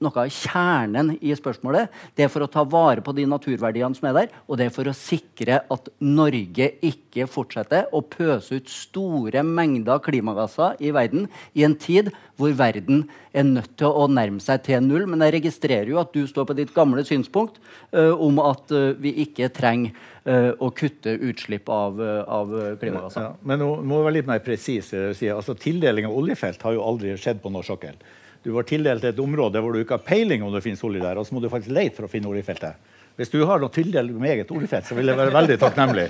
noe 0.02 0.26
av 0.26 0.32
kjernen 0.34 1.14
i 1.22 1.34
spørsmålet. 1.38 1.92
Det 2.18 2.26
er 2.26 2.32
for 2.34 2.46
å 2.46 2.50
ta 2.52 2.64
vare 2.68 3.04
på 3.06 3.14
de 3.16 3.28
naturverdiene 3.30 3.98
som 3.98 4.10
er 4.10 4.18
der, 4.18 4.36
og 4.48 4.60
det 4.60 4.68
er 4.68 4.76
for 4.76 4.90
å 4.90 4.96
sikre 4.98 5.62
at 5.72 5.90
Norge 6.04 6.72
ikke 6.88 7.28
fortsetter 7.30 7.90
å 7.94 8.04
pøse 8.06 8.60
ut 8.60 8.72
store 8.72 9.44
mengder 9.46 10.02
klimagasser 10.04 10.80
i 10.82 10.94
verden 10.96 11.28
i 11.58 11.66
en 11.68 11.78
tid 11.80 12.12
hvor 12.40 12.54
verden 12.58 13.06
er 13.38 13.46
nødt 13.48 13.76
til 13.80 13.92
å 13.92 14.08
nærme 14.12 14.42
seg 14.44 14.64
til 14.66 14.82
null. 14.84 15.06
Men 15.10 15.24
jeg 15.26 15.38
registrerer 15.38 15.92
jo 15.92 16.00
at 16.02 16.14
du 16.16 16.24
står 16.28 16.48
på 16.50 16.58
ditt 16.58 16.74
gamle 16.76 17.04
synspunkt 17.08 17.60
uh, 17.94 18.14
om 18.16 18.42
at 18.44 18.74
uh, 18.74 18.92
vi 19.02 19.14
ikke 19.26 19.52
trenger 19.54 19.94
uh, 20.26 20.52
å 20.58 20.72
kutte 20.76 21.14
utslipp 21.30 21.70
av, 21.72 22.02
av 22.02 22.56
klimagasser. 22.82 23.30
Ja, 23.30 23.36
men 23.46 23.62
nå 23.62 23.74
må 23.82 24.02
vi 24.02 24.10
være 24.10 24.18
litt 24.20 24.32
mer 24.32 24.42
presis. 24.46 24.92
Altså, 24.96 25.56
tildeling 25.60 26.10
av 26.10 26.18
oljefelt 26.18 26.66
har 26.66 26.78
jo 26.78 26.86
aldri 26.86 27.16
skjedd 27.20 27.44
på 27.44 27.54
norsk 27.54 27.74
sokkel. 27.74 28.02
Du 28.42 28.50
var 28.56 28.66
tildelt 28.66 29.04
et 29.06 29.20
område 29.22 29.62
hvor 29.62 29.76
du 29.76 29.84
ikke 29.84 30.00
har 30.00 30.06
peiling 30.06 30.42
om 30.46 30.54
det 30.54 30.64
finnes 30.66 30.82
olje 30.86 31.04
der, 31.04 31.20
og 31.20 31.28
så 31.28 31.36
må 31.36 31.44
du 31.44 31.50
faktisk 31.52 31.76
lete 31.76 31.94
for 31.98 32.08
å 32.08 32.12
finne 32.12 32.30
oljefeltet. 32.32 32.90
Hvis 33.20 33.30
du 33.30 33.42
har 33.46 33.60
noe 33.62 33.70
tildelt 33.74 34.14
med 34.18 34.32
eget 34.34 34.52
oljefelt, 34.56 34.88
så 34.88 34.96
vil 34.98 35.12
jeg 35.12 35.20
være 35.20 35.34
veldig 35.36 35.58
takknemlig. 35.62 36.08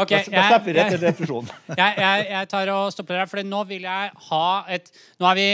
Okay, 0.00 0.24
da, 0.26 0.32
da 0.32 0.44
slipper 0.48 0.64
vi 0.66 0.72
rett 0.74 0.88
til 0.94 1.02
refusjon. 1.04 1.50
Jeg, 1.68 1.92
jeg, 2.00 2.24
jeg, 2.32 2.48
tar 2.50 2.72
og 2.74 2.88
stopper 2.94 3.18
der, 3.20 3.28
for 3.30 3.46
nå 3.46 3.60
vil 3.68 3.84
jeg 3.86 4.10
ha 4.30 4.46
et 4.74 4.88
Nå 5.20 5.28
er 5.28 5.38
vi 5.38 5.46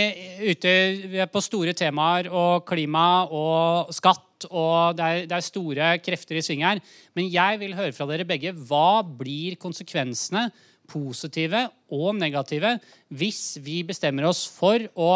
ute 0.52 0.72
vi 1.12 1.20
er 1.20 1.28
på 1.32 1.42
store 1.44 1.74
temaer 1.76 2.30
og 2.30 2.64
klima 2.68 3.26
og 3.26 3.92
skatt, 3.96 4.46
og 4.48 4.96
det 4.96 5.10
er, 5.10 5.28
det 5.28 5.36
er 5.36 5.44
store 5.44 5.90
krefter 6.04 6.38
i 6.38 6.44
sving 6.46 6.64
her. 6.64 6.80
Men 7.18 7.28
jeg 7.32 7.60
vil 7.60 7.76
høre 7.76 7.92
fra 7.96 8.08
dere 8.08 8.28
begge. 8.28 8.54
Hva 8.56 9.02
blir 9.04 9.58
konsekvensene, 9.60 10.46
positive 10.86 11.66
og 11.92 12.14
negative, 12.16 12.76
hvis 13.10 13.58
vi 13.64 13.82
bestemmer 13.88 14.30
oss 14.30 14.46
for 14.48 14.80
å 14.94 15.10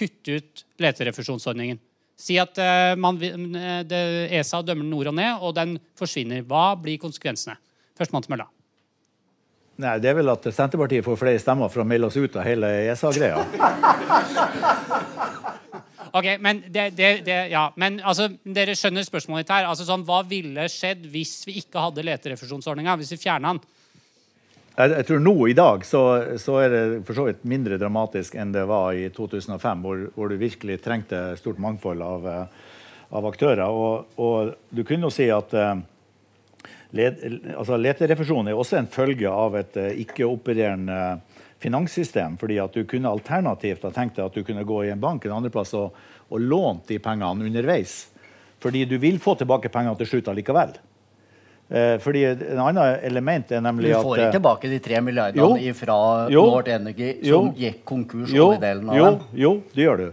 kutte 0.00 0.40
ut 0.40 0.64
leterefusjonsordningen. 0.80 1.80
Si 2.20 2.36
at 2.40 2.58
uh, 2.60 2.94
man, 3.00 3.16
eh, 3.20 3.80
det, 3.88 4.00
ESA 4.36 4.60
dømmer 4.64 4.84
nord 4.84 5.12
og 5.12 5.16
ned, 5.16 5.40
og 5.40 5.54
den 5.56 5.78
forsvinner. 5.96 6.42
Hva 6.44 6.74
blir 6.80 7.00
konsekvensene? 7.00 7.56
Førstemann 7.96 8.26
til 8.26 8.34
mølla. 8.34 8.46
Nei, 9.80 9.94
Det 10.02 10.10
er 10.10 10.18
vel 10.18 10.28
at 10.28 10.44
Senterpartiet 10.52 11.06
får 11.06 11.16
flere 11.16 11.40
stemmer 11.40 11.70
for 11.72 11.80
å 11.80 11.88
melde 11.88 12.10
oss 12.10 12.18
ut 12.20 12.36
av 12.36 12.44
hele 12.44 12.68
ESA-greia. 12.90 13.40
ok, 16.18 16.26
Men, 16.44 16.60
det, 16.68 16.90
det, 16.98 17.08
det, 17.24 17.38
ja. 17.54 17.70
men 17.80 17.96
altså, 18.04 18.28
dere 18.44 18.76
skjønner 18.76 19.08
spørsmålet 19.08 19.46
mitt 19.46 19.54
her. 19.54 19.70
Altså, 19.70 19.88
sånn, 19.88 20.04
hva 20.04 20.20
ville 20.28 20.68
skjedd 20.68 21.08
hvis 21.08 21.38
vi 21.48 21.56
ikke 21.62 21.86
hadde 21.86 22.04
leterefusjonsordninga? 22.04 22.98
Hvis 23.00 23.14
vi 23.16 23.22
fjerna 23.22 23.54
den? 23.54 23.62
Jeg, 24.80 24.94
jeg, 24.94 25.06
tror 25.10 25.20
nå 25.20 25.34
i 25.50 25.54
dag 25.56 25.82
så, 25.84 26.00
så, 26.40 26.54
er 26.62 26.72
det 26.72 26.82
for 27.04 27.18
så 27.18 27.26
vidt 27.26 27.42
mindre 27.48 27.76
dramatisk 27.80 28.36
enn 28.40 28.52
det 28.54 28.62
var 28.70 28.96
i 28.96 29.10
2005, 29.12 29.82
hvor, 29.84 30.04
hvor 30.14 30.30
du 30.30 30.40
virkelig 30.40 30.78
trengte 30.80 31.18
stort 31.36 31.60
mangfold 31.60 32.00
av, 32.00 32.28
eh, 32.30 32.78
av 33.18 33.28
aktører. 33.28 33.66
Og, 33.68 34.14
og, 34.16 34.54
du 34.72 34.80
kunne 34.88 35.04
jo 35.04 35.12
si 35.12 35.26
at 35.34 35.52
uh, 35.52 35.74
let, 36.96 37.20
altså 37.52 37.76
leterefusjon 37.76 38.48
er 38.48 38.56
også 38.56 38.78
en 38.80 38.88
følge 38.88 39.28
av 39.28 39.58
et 39.60 39.76
uh, 39.76 39.90
ikke-opererende 40.06 41.00
finanssystem. 41.60 42.38
fordi 42.40 42.56
at 42.62 42.72
du 42.72 42.86
kunne 42.88 43.12
alternativt 43.12 43.84
ha 43.84 43.92
tenkt 43.92 44.16
deg 44.16 44.30
at 44.30 44.38
du 44.38 44.46
kunne 44.46 44.64
gå 44.64 44.84
i 44.86 44.94
en 44.94 45.02
bank 45.02 45.26
en 45.26 45.36
andreplass 45.42 45.74
og, 45.76 45.98
og 46.30 46.40
lånt 46.40 46.88
de 46.88 47.02
pengene 47.04 47.50
underveis. 47.50 48.06
Fordi 48.64 48.86
du 48.88 48.96
vil 49.02 49.20
få 49.20 49.36
tilbake 49.36 49.68
pengene 49.68 49.98
til 50.00 50.14
slutt 50.14 50.32
allikevel. 50.32 50.78
Eh, 51.70 51.98
fordi 52.02 52.24
En 52.24 52.58
annet 52.58 53.04
element 53.06 53.52
er 53.52 53.60
nemlig 53.62 53.92
at 53.94 54.02
Du 54.02 54.08
får 54.08 54.18
ikke 54.24 54.38
tilbake 54.40 54.70
de 54.72 54.78
tre 54.82 54.98
milliardene 55.06 55.74
fra 55.78 55.98
Nord 56.32 56.68
Energy 56.68 57.12
som 57.20 57.52
jo, 57.52 57.54
gikk 57.54 57.84
konkurs? 57.86 58.32
Jo, 58.34 58.48
delen 58.58 58.90
av 58.90 58.98
jo, 58.98 59.04
dem. 59.06 59.20
jo, 59.38 59.52
det 59.76 59.86
gjør 59.86 60.02
du. 60.02 60.08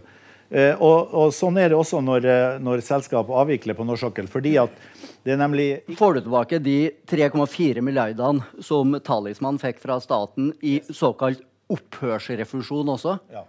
Eh, 0.49 0.75
og, 0.77 1.09
og, 1.11 1.33
Sånn 1.35 1.57
er 1.59 1.73
det 1.73 1.79
også 1.79 1.99
når, 2.05 2.29
eh, 2.29 2.59
når 2.63 2.85
selskap 2.85 3.31
avvikler 3.41 3.75
på 3.75 3.87
norsk 3.87 4.05
sokkel. 4.05 4.29
fordi 4.31 4.53
at 4.61 4.77
det 5.25 5.33
er 5.33 5.41
nemlig... 5.41 5.67
Får 5.97 6.13
du 6.13 6.21
tilbake 6.21 6.61
de 6.63 6.77
3,4 7.09 7.81
milliardene 7.83 8.63
som 8.63 8.93
Talisman 9.03 9.57
fikk 9.59 9.81
fra 9.81 9.97
staten 9.99 10.53
i 10.61 10.77
såkalt 10.87 11.41
opphørsrefusjon 11.73 12.93
også? 12.93 13.17
Ja. 13.33 13.43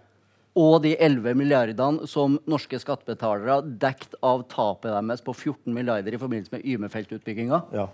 Og 0.57 0.79
de 0.83 0.95
11 0.97 1.37
milliardene 1.37 2.07
som 2.09 2.39
norske 2.49 2.79
skattebetalere 2.81 3.61
dekt 3.81 4.15
av 4.25 4.43
tapet 4.49 4.89
deres 4.89 5.21
på 5.23 5.35
14 5.35 5.73
milliarder 5.75 6.15
i 6.15 6.21
forbindelse 6.21 6.55
med 6.55 6.65
Ymefeltutbygginga? 6.65 7.61
Ja. 7.75 7.89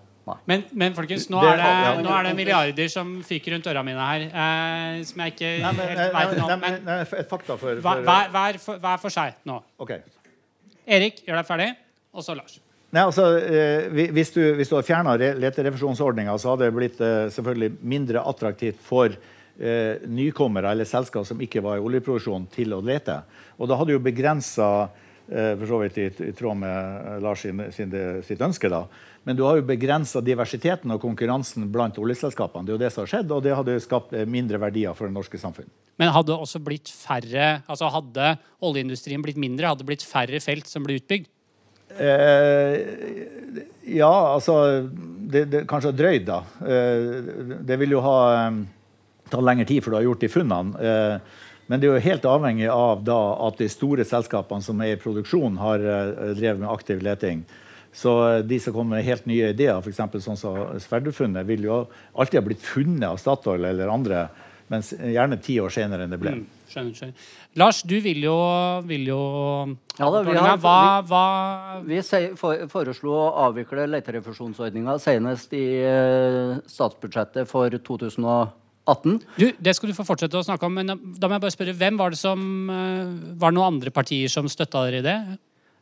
Men, 0.50 0.64
men, 0.74 0.94
folkens, 0.98 1.28
nå 1.30 1.38
er, 1.46 1.60
det, 1.60 1.66
nå 2.02 2.10
er, 2.10 2.26
det, 2.26 2.34
milliarder 2.38 2.88
som 2.90 3.12
fyker 3.26 3.54
rundt 3.54 3.68
øra 3.70 3.84
mine 3.86 4.02
her. 4.08 4.24
Eh, 4.26 5.04
som 5.06 5.22
jeg 5.22 5.36
ikke 5.36 5.52
nei, 5.62 5.74
men, 5.78 5.92
helt 5.92 6.16
veit 6.16 6.34
noe 6.40 6.56
om. 6.56 6.64
Men 6.64 7.04
et 7.04 7.30
fakta 7.30 7.58
for, 7.62 7.82
for 7.84 8.06
hver, 8.08 8.32
hver, 8.34 8.60
for, 8.64 8.80
hver, 8.82 9.02
for, 9.04 9.14
seg 9.14 9.38
nå. 9.46 9.60
Okay. 9.86 10.02
Erik, 10.98 11.22
gjør 11.28 11.42
deg 11.42 11.50
ferdig. 11.50 11.70
Og 12.16 12.26
så 12.26 12.34
Lars. 12.38 12.58
Nei, 12.96 13.04
altså, 13.04 13.28
eh, 13.38 13.86
hvis, 14.16 14.32
du, 14.34 14.42
hvis 14.58 14.72
du 14.72 14.78
hadde 14.78 14.88
fjerna 14.88 15.16
leterefusjonsordninga, 15.20 16.38
så 16.40 16.54
hadde 16.54 16.70
det 16.70 16.78
blitt 16.78 17.02
eh, 17.04 17.28
selvfølgelig 17.36 17.72
mindre 17.84 18.26
attraktivt 18.26 18.82
for 18.86 19.14
eh, 19.60 20.04
nykommere 20.08 20.72
eller 20.72 20.88
selskap 20.90 21.28
som 21.28 21.42
ikke 21.42 21.64
var 21.66 21.80
i 21.80 21.86
oljeproduksjon, 21.86 22.48
til 22.54 22.76
å 22.76 22.84
lete. 22.86 23.22
Og 23.60 23.72
da 23.72 23.80
hadde 23.80 23.96
jo 23.96 24.04
begrensa 24.04 24.70
eh, 25.28 25.54
for 25.58 25.68
så 25.70 25.82
vidt 25.84 26.00
i, 26.02 26.08
i 26.30 26.34
tråd 26.36 26.62
med 26.64 26.78
eh, 26.78 27.20
Lars 27.24 27.46
sin, 27.46 27.66
sin, 27.76 27.94
sitt 28.26 28.42
ønske. 28.42 28.72
da, 28.72 28.86
men 29.26 29.38
du 29.38 29.42
har 29.42 29.58
jo 29.58 29.66
begrensa 29.66 30.22
diversiteten 30.22 30.94
og 30.94 31.02
konkurransen 31.02 31.66
blant 31.74 31.98
oljeselskapene. 31.98 32.68
Det 32.68 32.72
er 32.72 32.76
jo 32.76 32.84
det 32.84 32.92
som 32.94 33.02
har 33.02 33.10
skjedd, 33.10 33.32
og 33.34 33.42
det 33.42 33.56
hadde 33.58 33.78
skapt 33.82 34.14
eh, 34.14 34.28
mindre 34.30 34.60
verdier 34.62 34.94
for 34.98 35.10
det 35.10 35.16
norske 35.16 35.40
samfunn. 35.42 35.70
Men 35.98 36.14
hadde 36.14 36.36
også 36.38 36.62
blitt 36.62 36.92
færre, 36.94 37.48
altså 37.66 37.90
hadde 37.90 38.36
oljeindustrien 38.62 39.24
blitt 39.26 39.40
mindre, 39.42 39.72
hadde 39.72 39.82
det 39.82 39.90
blitt 39.90 40.06
færre 40.06 40.42
felt 40.44 40.70
som 40.70 40.86
ble 40.86 41.00
utbygd? 41.00 41.32
Eh, 41.96 42.78
ja, 43.96 44.14
altså 44.36 44.56
det, 44.86 45.46
det, 45.50 45.66
Kanskje 45.70 45.96
drøyd, 45.98 46.30
da. 46.30 46.40
Eh, 46.62 47.58
det 47.66 47.80
vil 47.82 47.98
jo 47.98 48.06
ha 48.06 48.18
eh, 49.26 49.32
ta 49.32 49.42
lengre 49.42 49.66
tid 49.66 49.84
for 49.84 49.92
du 49.92 50.00
har 50.00 50.08
gjort 50.08 50.24
de 50.24 50.32
funnene. 50.32 50.80
Eh, 50.80 51.44
men 51.68 51.82
det 51.82 51.88
er 51.88 51.96
jo 51.96 52.06
helt 52.06 52.26
avhengig 52.30 52.68
av 52.70 53.04
da, 53.06 53.20
at 53.48 53.62
de 53.62 53.68
store 53.72 54.06
selskapene 54.06 54.62
som 54.62 54.82
er 54.86 54.96
i 54.96 55.02
produksjon, 55.02 55.58
har 55.58 55.82
eh, 55.82 56.34
drevet 56.38 56.62
med 56.62 56.70
aktiv 56.70 57.02
leting. 57.06 57.46
Så 57.96 58.16
eh, 58.30 58.42
de 58.46 58.60
som 58.62 58.76
kommer 58.76 59.00
med 59.00 59.08
helt 59.08 59.26
nye 59.30 59.54
ideer, 59.56 59.80
f.eks. 59.82 60.04
sånn 60.28 60.38
som 60.40 60.60
Sverdrup-funnet, 60.84 61.48
vil 61.50 61.66
jo 61.66 61.86
alltid 62.14 62.42
ha 62.42 62.46
blitt 62.46 62.66
funnet 62.66 63.08
av 63.10 63.18
Statoil 63.22 63.66
eller 63.66 63.90
andre, 63.90 64.28
men 64.70 64.82
gjerne 64.82 65.38
ti 65.46 65.60
år 65.62 65.74
senere 65.74 66.06
enn 66.06 66.14
det 66.14 66.20
ble. 66.22 66.36
Mm, 66.38 66.62
skjønner, 66.70 66.94
skjønner. 66.98 67.26
Lars, 67.62 67.80
du 67.86 67.96
vil 68.02 68.24
jo, 68.26 68.36
vil 68.86 69.10
jo 69.10 69.20
ja, 69.98 70.10
da, 70.10 70.22
vi, 70.26 70.36
har, 70.38 70.58
hva, 70.62 70.80
hva... 71.06 71.26
vi, 71.86 72.02
vi 72.02 72.68
foreslo 72.70 73.14
å 73.14 73.28
avvikle 73.46 73.86
leterefusjonsordninga 73.94 74.98
senest 75.02 75.54
i 75.58 75.66
statsbudsjettet 76.70 77.50
for 77.50 77.74
2018. 77.78 78.65
Du, 79.40 79.48
det 79.50 79.74
skal 79.76 79.90
du 79.90 79.96
få 79.98 80.06
fortsette 80.08 80.38
å 80.38 80.46
snakke 80.46 80.68
om, 80.68 80.76
men 80.78 80.94
da 80.94 81.28
må 81.28 81.36
jeg 81.36 81.44
bare 81.48 81.56
spørre, 81.56 81.76
hvem 81.78 81.98
var 81.98 82.14
det 82.14 82.20
som 82.22 82.40
uh, 82.70 83.34
Var 83.34 83.52
det 83.52 83.58
noen 83.58 83.76
andre 83.76 83.94
partier 83.94 84.32
som 84.32 84.50
støtta 84.52 84.86
dere 84.86 85.02
i 85.02 85.06
det? 85.06 85.18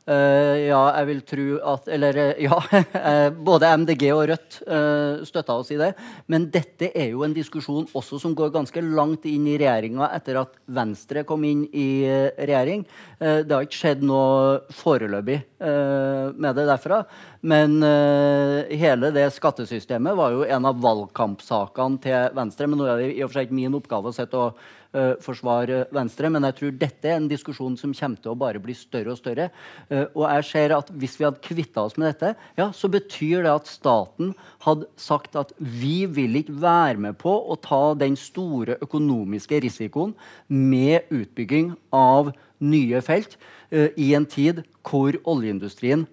Uh, 0.03 0.59
ja, 0.59 0.81
jeg 0.97 1.07
vil 1.07 1.19
tro 1.23 1.43
at 1.71 1.85
Eller 1.95 2.17
uh, 2.19 2.31
ja, 2.43 2.57
uh, 2.59 3.29
både 3.47 3.69
MDG 3.79 4.01
og 4.11 4.25
Rødt 4.33 4.57
uh, 4.67 5.23
støtta 5.23 5.55
oss 5.55 5.71
i 5.71 5.77
det. 5.79 5.93
Men 6.27 6.49
dette 6.51 6.89
er 6.91 7.13
jo 7.13 7.23
en 7.23 7.35
diskusjon 7.35 7.87
også 7.95 8.19
som 8.19 8.35
går 8.35 8.51
ganske 8.51 8.83
langt 8.83 9.23
inn 9.29 9.47
i 9.47 9.55
regjeringa 9.61 10.11
etter 10.11 10.41
at 10.41 10.59
Venstre 10.75 11.23
kom 11.27 11.45
inn 11.47 11.63
i 11.71 12.03
regjering. 12.03 12.83
det 13.19 13.51
har 13.53 13.63
ikke 13.63 13.77
skjedd 13.77 14.03
noe 14.05 14.59
foreløpig 14.73 15.37
med 15.59 16.55
det 16.57 16.65
derfra. 16.67 17.03
Men 17.45 17.77
hele 17.83 19.11
det 19.15 19.27
skattesystemet 19.35 20.17
var 20.17 20.35
jo 20.35 20.45
en 20.47 20.67
av 20.69 20.79
valgkampsakene 20.83 22.01
til 22.03 22.35
Venstre. 22.35 22.67
Men 22.67 22.81
nå 22.81 22.89
er 22.89 23.03
det 23.03 23.11
i 23.13 23.23
og 23.23 23.31
for 23.31 23.39
seg 23.39 23.47
ikke 23.47 23.59
min 23.61 23.77
oppgave 23.79 24.11
å 24.11 24.15
sitte 24.15 24.39
og 24.39 24.63
uh, 24.93 25.13
forsvare 25.23 25.83
Venstre. 25.93 26.29
Men 26.31 26.47
jeg 26.47 26.57
tror 26.59 26.75
dette 26.83 27.09
er 27.09 27.19
en 27.19 27.29
diskusjon 27.29 27.75
som 27.79 27.93
kommer 27.97 28.21
til 28.21 28.33
å 28.33 28.39
bare 28.39 28.61
bli 28.63 28.75
større 28.77 29.13
og 29.13 29.19
større. 29.19 29.49
Uh, 29.89 30.05
og 30.13 30.25
jeg 30.27 30.47
ser 30.49 30.75
at 30.77 30.91
hvis 30.99 31.17
vi 31.19 31.27
hadde 31.27 31.43
kvitta 31.43 31.85
oss 31.87 31.97
med 31.97 32.11
dette, 32.11 32.33
ja, 32.59 32.69
så 32.75 32.89
betyr 32.91 33.45
det 33.45 33.53
at 33.53 33.69
staten 33.71 34.33
hadde 34.65 34.89
sagt 34.99 35.37
at 35.39 35.53
vi 35.57 36.05
vil 36.05 36.41
ikke 36.41 36.57
være 36.63 37.01
med 37.07 37.19
på 37.21 37.33
å 37.33 37.59
ta 37.61 37.83
den 37.99 38.17
store 38.19 38.79
økonomiske 38.83 39.61
risikoen 39.65 40.15
med 40.47 41.09
utbygging 41.13 41.73
av 41.93 42.33
nye 42.63 43.01
felt 43.03 43.37
uh, 43.73 43.89
i 43.99 44.13
en 44.17 44.27
tid 44.29 44.63
hvor 44.83 45.17
oljeindustrien 45.23 46.07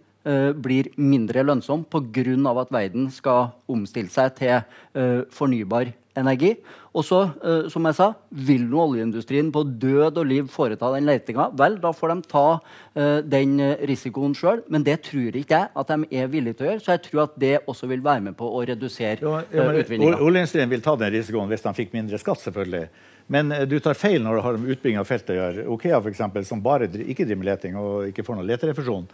blir 0.61 0.91
mindre 1.01 1.41
lønnsom 1.41 1.81
pga. 1.89 2.35
at 2.61 2.69
verden 2.71 3.07
skal 3.09 3.55
omstille 3.73 4.13
seg 4.13 4.35
til 4.37 5.25
fornybar 5.33 5.95
energi. 6.19 6.55
Og 6.91 7.05
så, 7.07 7.21
uh, 7.45 7.69
som 7.71 7.85
jeg 7.87 7.97
sa, 7.99 8.09
vil 8.35 8.65
nå 8.67 8.81
oljeindustrien 8.83 9.53
på 9.55 9.63
død 9.83 10.19
og 10.19 10.27
liv 10.27 10.49
foreta 10.51 10.91
den 10.97 11.07
letinga, 11.07 11.51
vel, 11.59 11.79
da 11.83 11.93
får 11.95 12.15
de 12.15 12.31
ta 12.33 12.47
uh, 12.57 13.21
den 13.23 13.55
risikoen 13.87 14.35
sjøl. 14.35 14.65
Men 14.73 14.87
det 14.87 14.99
tror 15.07 15.39
ikke 15.39 15.61
jeg 15.61 15.71
at 15.83 15.93
de 15.93 16.21
er 16.23 16.33
villige 16.33 16.59
til 16.59 16.67
å 16.67 16.73
gjøre. 16.73 16.85
Så 16.85 16.97
jeg 16.97 17.05
tror 17.07 17.23
at 17.29 17.39
det 17.41 17.55
også 17.71 17.91
vil 17.91 18.03
være 18.05 18.27
med 18.27 18.39
på 18.39 18.49
å 18.49 18.65
redusere 18.67 19.23
ja, 19.23 19.45
ja, 19.55 19.71
utvinninga. 19.71 20.19
Oljeindustrien 20.19 20.73
vil 20.73 20.85
ta 20.85 20.97
den 20.99 21.15
risikoen 21.15 21.51
hvis 21.51 21.65
de 21.67 21.77
fikk 21.79 21.95
mindre 21.95 22.19
skatt, 22.23 22.43
selvfølgelig. 22.43 22.89
Men 23.31 23.53
du 23.71 23.77
tar 23.79 23.95
feil 23.95 24.25
når 24.25 24.41
du 24.41 24.43
har 24.43 24.57
med 24.59 24.73
utbygging 24.75 24.99
av 24.99 25.07
feltet 25.07 25.37
å 25.37 25.37
gjøre. 25.37 25.67
Okea, 25.71 26.01
eksempel, 26.11 26.43
som 26.49 26.63
bare 26.65 26.89
ikke 26.91 27.23
driver 27.23 27.39
med 27.39 27.47
leting 27.47 27.77
og 27.79 28.09
ikke 28.09 28.25
får 28.27 28.41
noe 28.41 28.49
leterefusjon. 28.49 29.07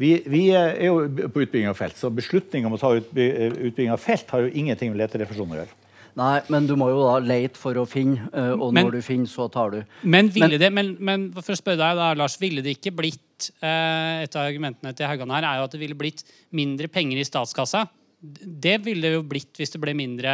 Vi, 0.00 0.10
vi, 0.26 0.40
er 0.56 0.74
jo 0.88 1.04
på 1.30 1.44
utbygging 1.44 1.70
av 1.70 1.78
felt, 1.78 1.94
så 1.98 2.10
beslutningen 2.10 2.66
om 2.66 2.74
å 2.74 2.80
ta 2.80 2.90
utbygging 2.98 3.92
av 3.94 4.02
felt 4.02 4.32
har 4.34 4.46
jo 4.46 4.50
ingenting 4.50 4.90
med 4.90 5.04
leterefusjon 5.04 5.54
å 5.54 5.60
gjøre. 5.60 5.76
Nei, 6.18 6.40
men 6.50 6.66
du 6.66 6.74
må 6.78 6.88
jo 6.90 7.02
da 7.04 7.18
leite 7.22 7.58
for 7.60 7.78
å 7.78 7.86
finne, 7.88 8.26
uh, 8.34 8.52
og 8.56 8.74
men, 8.74 8.86
når 8.86 8.98
du 8.98 9.06
finner, 9.06 9.30
så 9.30 9.46
tar 9.52 9.74
du. 9.74 9.80
Men 10.02 10.30
ville 10.34 10.56
men, 10.56 10.62
det, 10.62 10.70
men, 10.74 10.92
men, 10.98 11.26
for 11.36 11.54
å 11.54 11.58
spørre 11.58 11.78
deg 11.80 12.00
da, 12.00 12.10
Lars, 12.18 12.36
ville 12.40 12.64
det 12.66 12.76
ikke 12.78 12.94
blitt 12.96 13.50
uh, 13.62 14.20
Et 14.20 14.34
av 14.36 14.44
argumentene 14.44 14.92
til 14.96 15.08
Haugan 15.08 15.32
her 15.32 15.46
er 15.48 15.60
jo 15.60 15.68
at 15.68 15.74
det 15.76 15.80
ville 15.80 15.98
blitt 15.98 16.24
mindre 16.56 16.90
penger 16.92 17.22
i 17.22 17.26
statskassa. 17.26 17.86
Det 18.20 18.80
ville 18.84 19.06
det 19.06 19.14
jo 19.16 19.26
blitt 19.26 19.56
hvis 19.56 19.72
det 19.72 19.80
ble 19.80 19.94
mindre, 19.96 20.32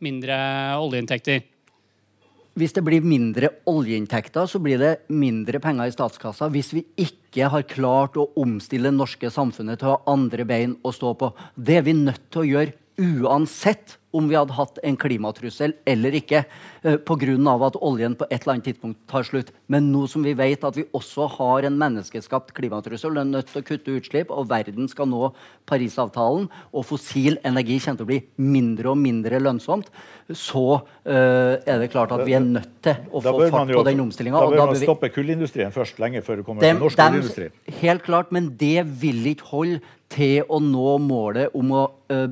mindre 0.00 0.38
oljeinntekter. 0.80 1.42
Hvis 2.58 2.74
det 2.74 2.82
blir 2.82 3.04
mindre 3.06 3.52
oljeinntekter, 3.70 4.48
så 4.50 4.58
blir 4.62 4.80
det 4.80 4.94
mindre 5.12 5.60
penger 5.62 5.90
i 5.90 5.94
statskassa. 5.94 6.48
Hvis 6.50 6.72
vi 6.74 6.82
ikke 6.98 7.50
har 7.52 7.68
klart 7.68 8.18
å 8.18 8.30
omstille 8.40 8.90
det 8.90 8.96
norske 8.96 9.30
samfunnet 9.30 9.80
til 9.80 9.90
å 9.90 9.94
ha 9.94 10.14
andre 10.14 10.46
bein 10.48 10.74
å 10.82 10.92
stå 10.94 11.12
på. 11.20 11.30
Det 11.54 11.78
er 11.78 11.86
vi 11.86 11.94
nødt 12.00 12.26
til 12.32 12.42
å 12.42 12.48
gjøre 12.48 12.74
uansett 13.00 13.99
om 14.16 14.28
vi 14.28 14.36
hadde 14.38 14.56
hatt 14.56 14.78
en 14.86 14.96
klimatrussel 14.98 15.74
eller 15.88 16.16
ikke, 16.18 16.44
eh, 16.82 16.96
pga. 16.96 17.66
at 17.66 17.76
oljen 17.80 18.16
på 18.16 18.26
et 18.30 18.42
eller 18.42 18.54
annet 18.54 18.64
tidspunkt 18.64 18.98
tar 19.06 19.22
slutt. 19.22 19.52
Men 19.68 19.92
nå 19.92 20.08
som 20.08 20.22
vi 20.22 20.34
vet 20.34 20.64
at 20.64 20.74
vi 20.74 20.84
også 20.92 21.28
har 21.36 21.64
en 21.64 21.78
menneskeskapt 21.78 22.52
klimatrussel, 22.54 23.16
er 23.16 23.24
nødt 23.24 23.46
til 23.46 23.62
å 23.62 23.64
kutte 23.64 23.94
utslipp, 23.94 24.30
og 24.30 24.48
verden 24.48 24.88
skal 24.88 25.06
nå 25.06 25.32
Parisavtalen, 25.66 26.48
og 26.74 26.84
fossil 26.84 27.38
energi 27.44 27.78
kommer 27.78 27.98
til 27.98 28.06
å 28.06 28.10
bli 28.10 28.20
mindre 28.36 28.90
og 28.90 28.98
mindre 28.98 29.38
lønnsomt, 29.38 29.90
så 30.30 30.80
uh, 30.80 31.54
er 31.66 31.78
det 31.82 31.90
klart 31.92 32.12
at 32.14 32.24
vi 32.26 32.34
er 32.34 32.42
nødt 32.42 32.82
til 32.82 32.96
å 33.10 33.22
få 33.22 33.50
fart 33.50 33.70
på 33.70 33.84
den 33.86 34.02
omstillinga. 34.02 34.40
Da 34.40 34.50
bør 34.50 34.72
man 34.72 34.80
stoppe 34.80 35.10
kullindustrien 35.14 35.72
først, 35.74 36.00
lenge 36.02 36.22
før 36.26 36.40
det 36.40 36.46
kommer 36.48 36.66
dem, 36.66 36.78
til 36.78 36.84
norsk 36.86 36.98
kullindustri. 36.98 37.50
Helt 37.80 38.06
klart, 38.06 38.34
men 38.34 38.52
det 38.58 38.84
vil 39.00 39.32
ikke 39.32 39.50
holde 39.52 39.80
til 40.10 40.42
å 40.50 40.58
nå 40.58 40.96
målet 41.04 41.54
om 41.54 41.70
å 41.70 41.82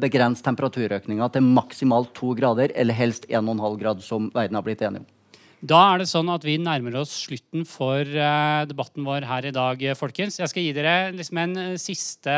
begrense 0.02 0.42
temperaturøkninga 0.42 1.28
til 1.34 1.46
maksimalt 1.68 2.10
to 2.16 2.32
grader, 2.38 2.72
eller 2.74 2.96
helst 2.96 3.28
1,5 3.28 3.78
grad, 3.78 4.02
som 4.02 4.30
verden 4.34 4.58
har 4.58 4.64
blitt 4.66 4.82
enig 4.82 5.04
om. 5.04 5.06
Da 5.58 5.78
er 5.92 6.00
det 6.02 6.08
sånn 6.10 6.30
at 6.30 6.44
vi 6.46 6.54
nærmer 6.62 7.00
oss 7.00 7.12
slutten 7.24 7.64
for 7.66 8.06
uh, 8.06 8.62
debatten 8.70 9.06
vår 9.06 9.26
her 9.26 9.48
i 9.48 9.54
dag, 9.54 9.82
folkens. 9.98 10.38
Jeg 10.38 10.50
skal 10.52 10.66
gi 10.66 10.74
dere 10.76 10.96
liksom 11.16 11.40
en 11.42 11.56
uh, 11.58 11.78
siste 11.80 12.34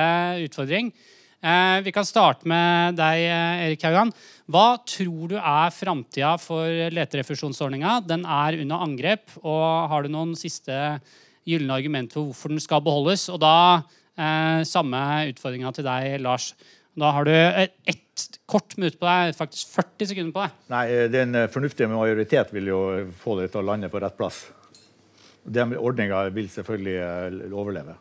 utfordring. 0.46 0.92
Vi 1.40 1.92
kan 1.96 2.04
starte 2.04 2.44
med 2.44 2.98
deg, 2.98 3.22
Erik 3.64 3.84
Haugan. 3.86 4.10
Hva 4.44 4.74
tror 4.84 5.30
du 5.30 5.38
er 5.38 5.70
framtida 5.72 6.34
for 6.36 6.68
leterefusjonsordninga? 6.92 7.94
Den 8.04 8.26
er 8.28 8.58
under 8.60 8.84
angrep. 8.84 9.38
Og 9.40 9.64
har 9.88 10.04
du 10.04 10.12
noen 10.12 10.34
siste 10.36 10.76
gylne 11.48 11.78
argument 11.80 12.12
for 12.12 12.28
hvorfor 12.28 12.52
den 12.52 12.60
skal 12.60 12.84
beholdes? 12.84 13.24
Og 13.32 13.40
da 13.40 13.54
Eh, 14.20 14.62
samme 14.68 15.00
utfordringa 15.30 15.72
til 15.74 15.86
deg, 15.86 16.18
Lars. 16.20 16.52
Da 16.98 17.10
har 17.14 17.26
du 17.26 17.32
et, 17.32 17.74
ett 17.86 18.24
kort 18.50 18.74
minutt 18.76 18.98
på 18.98 19.06
deg, 19.06 19.34
faktisk 19.38 19.70
40 19.76 20.10
sekunder 20.10 20.34
på 20.34 20.42
deg. 20.44 20.56
Nei, 20.72 20.84
Den 21.12 21.38
fornuftige 21.52 21.90
majoritet 21.90 22.50
vil 22.54 22.72
jo 22.72 22.80
få 23.22 23.38
det 23.40 23.50
til 23.52 23.62
å 23.62 23.68
lande 23.70 23.90
på 23.92 24.00
rett 24.02 24.16
plass. 24.18 24.42
Den 25.46 25.76
ordninga 25.78 26.26
vil 26.34 26.50
selvfølgelig 26.52 26.96
eh, 27.00 27.54
overleve. 27.54 27.94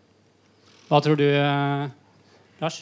Hva 0.89 0.99
tror 1.05 1.19
du, 1.19 1.27
eh, 1.29 1.85
Lars? 2.59 2.81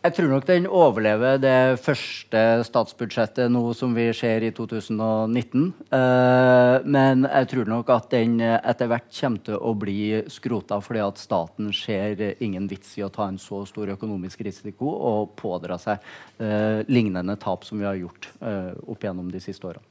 Jeg 0.00 0.14
tror 0.16 0.30
nok 0.32 0.46
den 0.48 0.64
overlever 0.64 1.36
det 1.36 1.76
første 1.84 2.40
statsbudsjettet 2.64 3.50
nå 3.52 3.60
som 3.76 3.92
vi 3.92 4.06
ser 4.16 4.46
i 4.46 4.48
2019. 4.56 5.66
Eh, 5.92 6.76
men 6.88 7.26
jeg 7.26 7.50
tror 7.50 7.68
nok 7.68 7.92
at 7.92 8.08
den 8.14 8.38
etter 8.40 8.88
hvert 8.88 9.10
kommer 9.18 9.44
til 9.44 9.60
å 9.60 9.74
bli 9.76 9.98
skrota, 10.32 10.80
fordi 10.80 11.04
at 11.04 11.20
staten 11.20 11.68
ser 11.76 12.24
ingen 12.40 12.70
vits 12.72 12.96
i 12.96 13.04
å 13.04 13.12
ta 13.12 13.28
en 13.28 13.36
så 13.36 13.60
stor 13.68 13.92
økonomisk 13.92 14.40
risiko 14.48 14.88
og 14.88 15.36
pådra 15.36 15.76
seg 15.76 16.00
eh, 16.40 16.80
lignende 16.88 17.36
tap 17.36 17.68
som 17.68 17.84
vi 17.84 17.90
har 17.90 18.00
gjort 18.00 18.32
eh, 18.40 18.72
opp 18.88 19.04
gjennom 19.04 19.28
de 19.28 19.44
siste 19.44 19.68
årene. 19.68 19.89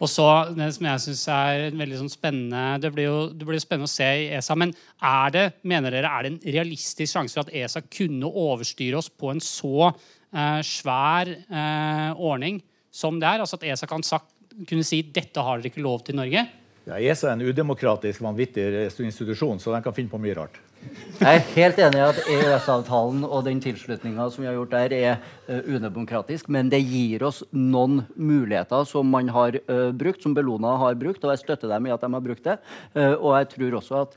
Og 0.00 0.10
så, 0.10 0.26
det 0.56 0.68
som 0.76 0.88
jeg 0.88 1.02
synes 1.04 1.22
er 1.30 1.76
veldig 1.78 1.98
sånn 2.00 2.10
spennende 2.10 2.80
Det 2.82 2.90
blir 2.94 3.06
jo 3.06 3.18
det 3.30 3.46
blir 3.46 3.60
spennende 3.62 3.90
å 3.90 3.92
se 3.92 4.08
i 4.24 4.30
ESA. 4.34 4.56
Men 4.58 4.72
er 4.98 5.34
det, 5.34 5.44
mener 5.68 5.94
dere, 5.94 6.10
er 6.10 6.26
det 6.26 6.32
en 6.32 6.56
realistisk 6.56 7.12
sjanse 7.12 7.36
for 7.36 7.46
at 7.46 7.54
ESA 7.62 7.84
kunne 7.86 8.30
overstyre 8.30 8.98
oss 8.98 9.10
på 9.12 9.30
en 9.32 9.42
så 9.44 9.90
eh, 9.90 10.60
svær 10.66 11.30
eh, 11.30 12.10
ordning 12.16 12.62
som 12.92 13.20
det 13.22 13.30
er? 13.30 13.44
Altså 13.44 13.60
at 13.60 13.68
ESA 13.70 13.90
kan 13.90 14.04
sagt, 14.06 14.32
kunne 14.68 14.86
si 14.86 15.02
dette 15.06 15.44
har 15.44 15.60
dere 15.60 15.72
ikke 15.72 15.84
lov 15.84 16.02
til 16.06 16.16
i 16.16 16.22
Norge? 16.22 16.44
Ja, 16.82 16.98
ESA 16.98 17.30
er 17.30 17.36
en 17.36 17.46
udemokratisk, 17.46 18.24
vanvittig 18.24 18.66
institusjon, 19.06 19.60
så 19.62 19.70
den 19.74 19.84
kan 19.84 19.94
finne 19.94 20.10
på 20.10 20.20
mye 20.22 20.34
rart. 20.40 20.58
Jeg 21.22 21.38
er 21.38 21.44
helt 21.54 21.78
enig 21.78 21.98
i 22.00 22.02
at 22.02 22.16
EØS-avtalen 22.34 23.22
og 23.28 23.44
den 23.46 23.60
tilslutninga 23.62 24.24
som 24.32 24.42
vi 24.42 24.48
har 24.48 24.56
gjort 24.56 24.72
der, 24.74 24.94
er 24.96 25.18
uh, 25.46 25.60
udemokratisk. 25.70 26.48
Men 26.50 26.70
det 26.72 26.80
gir 26.82 27.22
oss 27.28 27.42
noen 27.54 28.00
muligheter 28.16 28.82
som 28.88 29.06
man 29.06 29.30
har 29.30 29.58
uh, 29.68 29.90
brukt, 29.94 30.24
som 30.24 30.34
Bellona 30.34 30.74
har 30.82 30.98
brukt. 30.98 31.22
Og 31.22 31.30
jeg 31.30 31.44
støtter 31.44 31.70
dem 31.70 31.86
i 31.86 31.92
at 31.94 32.02
de 32.02 32.10
har 32.16 32.24
brukt 32.24 32.48
det. 32.48 32.56
Uh, 32.96 33.14
og 33.20 33.36
jeg 33.36 33.52
tror 33.54 33.76
også 33.78 34.00
at 34.06 34.16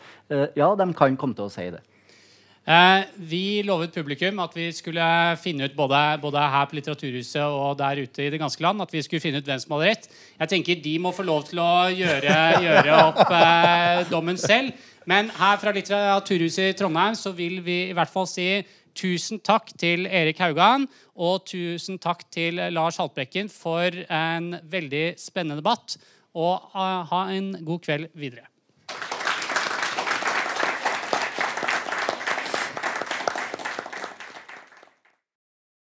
ja, 0.58 0.72
de 0.74 0.88
kan 0.98 1.18
komme 1.20 1.38
til 1.38 1.46
å 1.46 1.54
si 1.54 1.68
det. 1.70 1.84
Vi 3.30 3.62
lovet 3.62 3.94
publikum 3.94 4.40
at 4.42 4.56
vi 4.58 4.72
skulle 4.74 5.06
finne 5.38 5.68
ut 5.68 5.76
både, 5.78 6.00
både, 6.24 6.42
her 6.50 6.66
på 6.66 6.80
Litteraturhuset 6.80 7.44
og 7.46 7.76
der 7.78 8.02
ute 8.02 8.26
i 8.26 8.32
det 8.34 8.40
ganske 8.42 8.64
land, 8.66 8.82
at 8.82 8.96
vi 8.96 9.04
skulle 9.06 9.22
finne 9.22 9.38
ut 9.38 9.46
hvem 9.46 9.62
som 9.62 9.76
hadde 9.76 9.92
rett. 9.92 10.10
Jeg 10.40 10.52
tenker 10.56 10.82
De 10.82 10.96
må 11.04 11.14
få 11.14 11.28
lov 11.28 11.46
til 11.46 11.62
å 11.62 11.86
gjøre, 11.94 12.40
gjøre 12.66 12.98
opp 13.04 14.10
dommen 14.10 14.42
selv. 14.42 14.74
Men 15.06 15.30
her 15.38 15.60
fra 15.62 15.74
Litteraturhuset 15.76 16.72
i 16.72 16.78
Trondheim 16.78 17.14
så 17.18 17.34
vil 17.38 17.60
vi 17.66 17.84
i 17.90 17.94
hvert 17.94 18.10
fall 18.10 18.26
si 18.30 18.48
tusen 18.98 19.42
takk 19.44 19.70
til 19.78 20.08
Erik 20.08 20.40
Haugan 20.42 20.88
og 21.16 21.46
tusen 21.50 22.00
takk 22.02 22.26
til 22.34 22.58
Lars 22.74 22.98
Haltbrekken 23.02 23.52
for 23.52 23.94
en 24.10 24.56
veldig 24.72 25.06
spennende 25.22 25.62
debatt. 25.62 25.98
Og 26.36 26.72
uh, 26.74 27.06
ha 27.12 27.22
en 27.32 27.54
god 27.64 27.86
kveld 27.86 28.10
videre. 28.18 28.50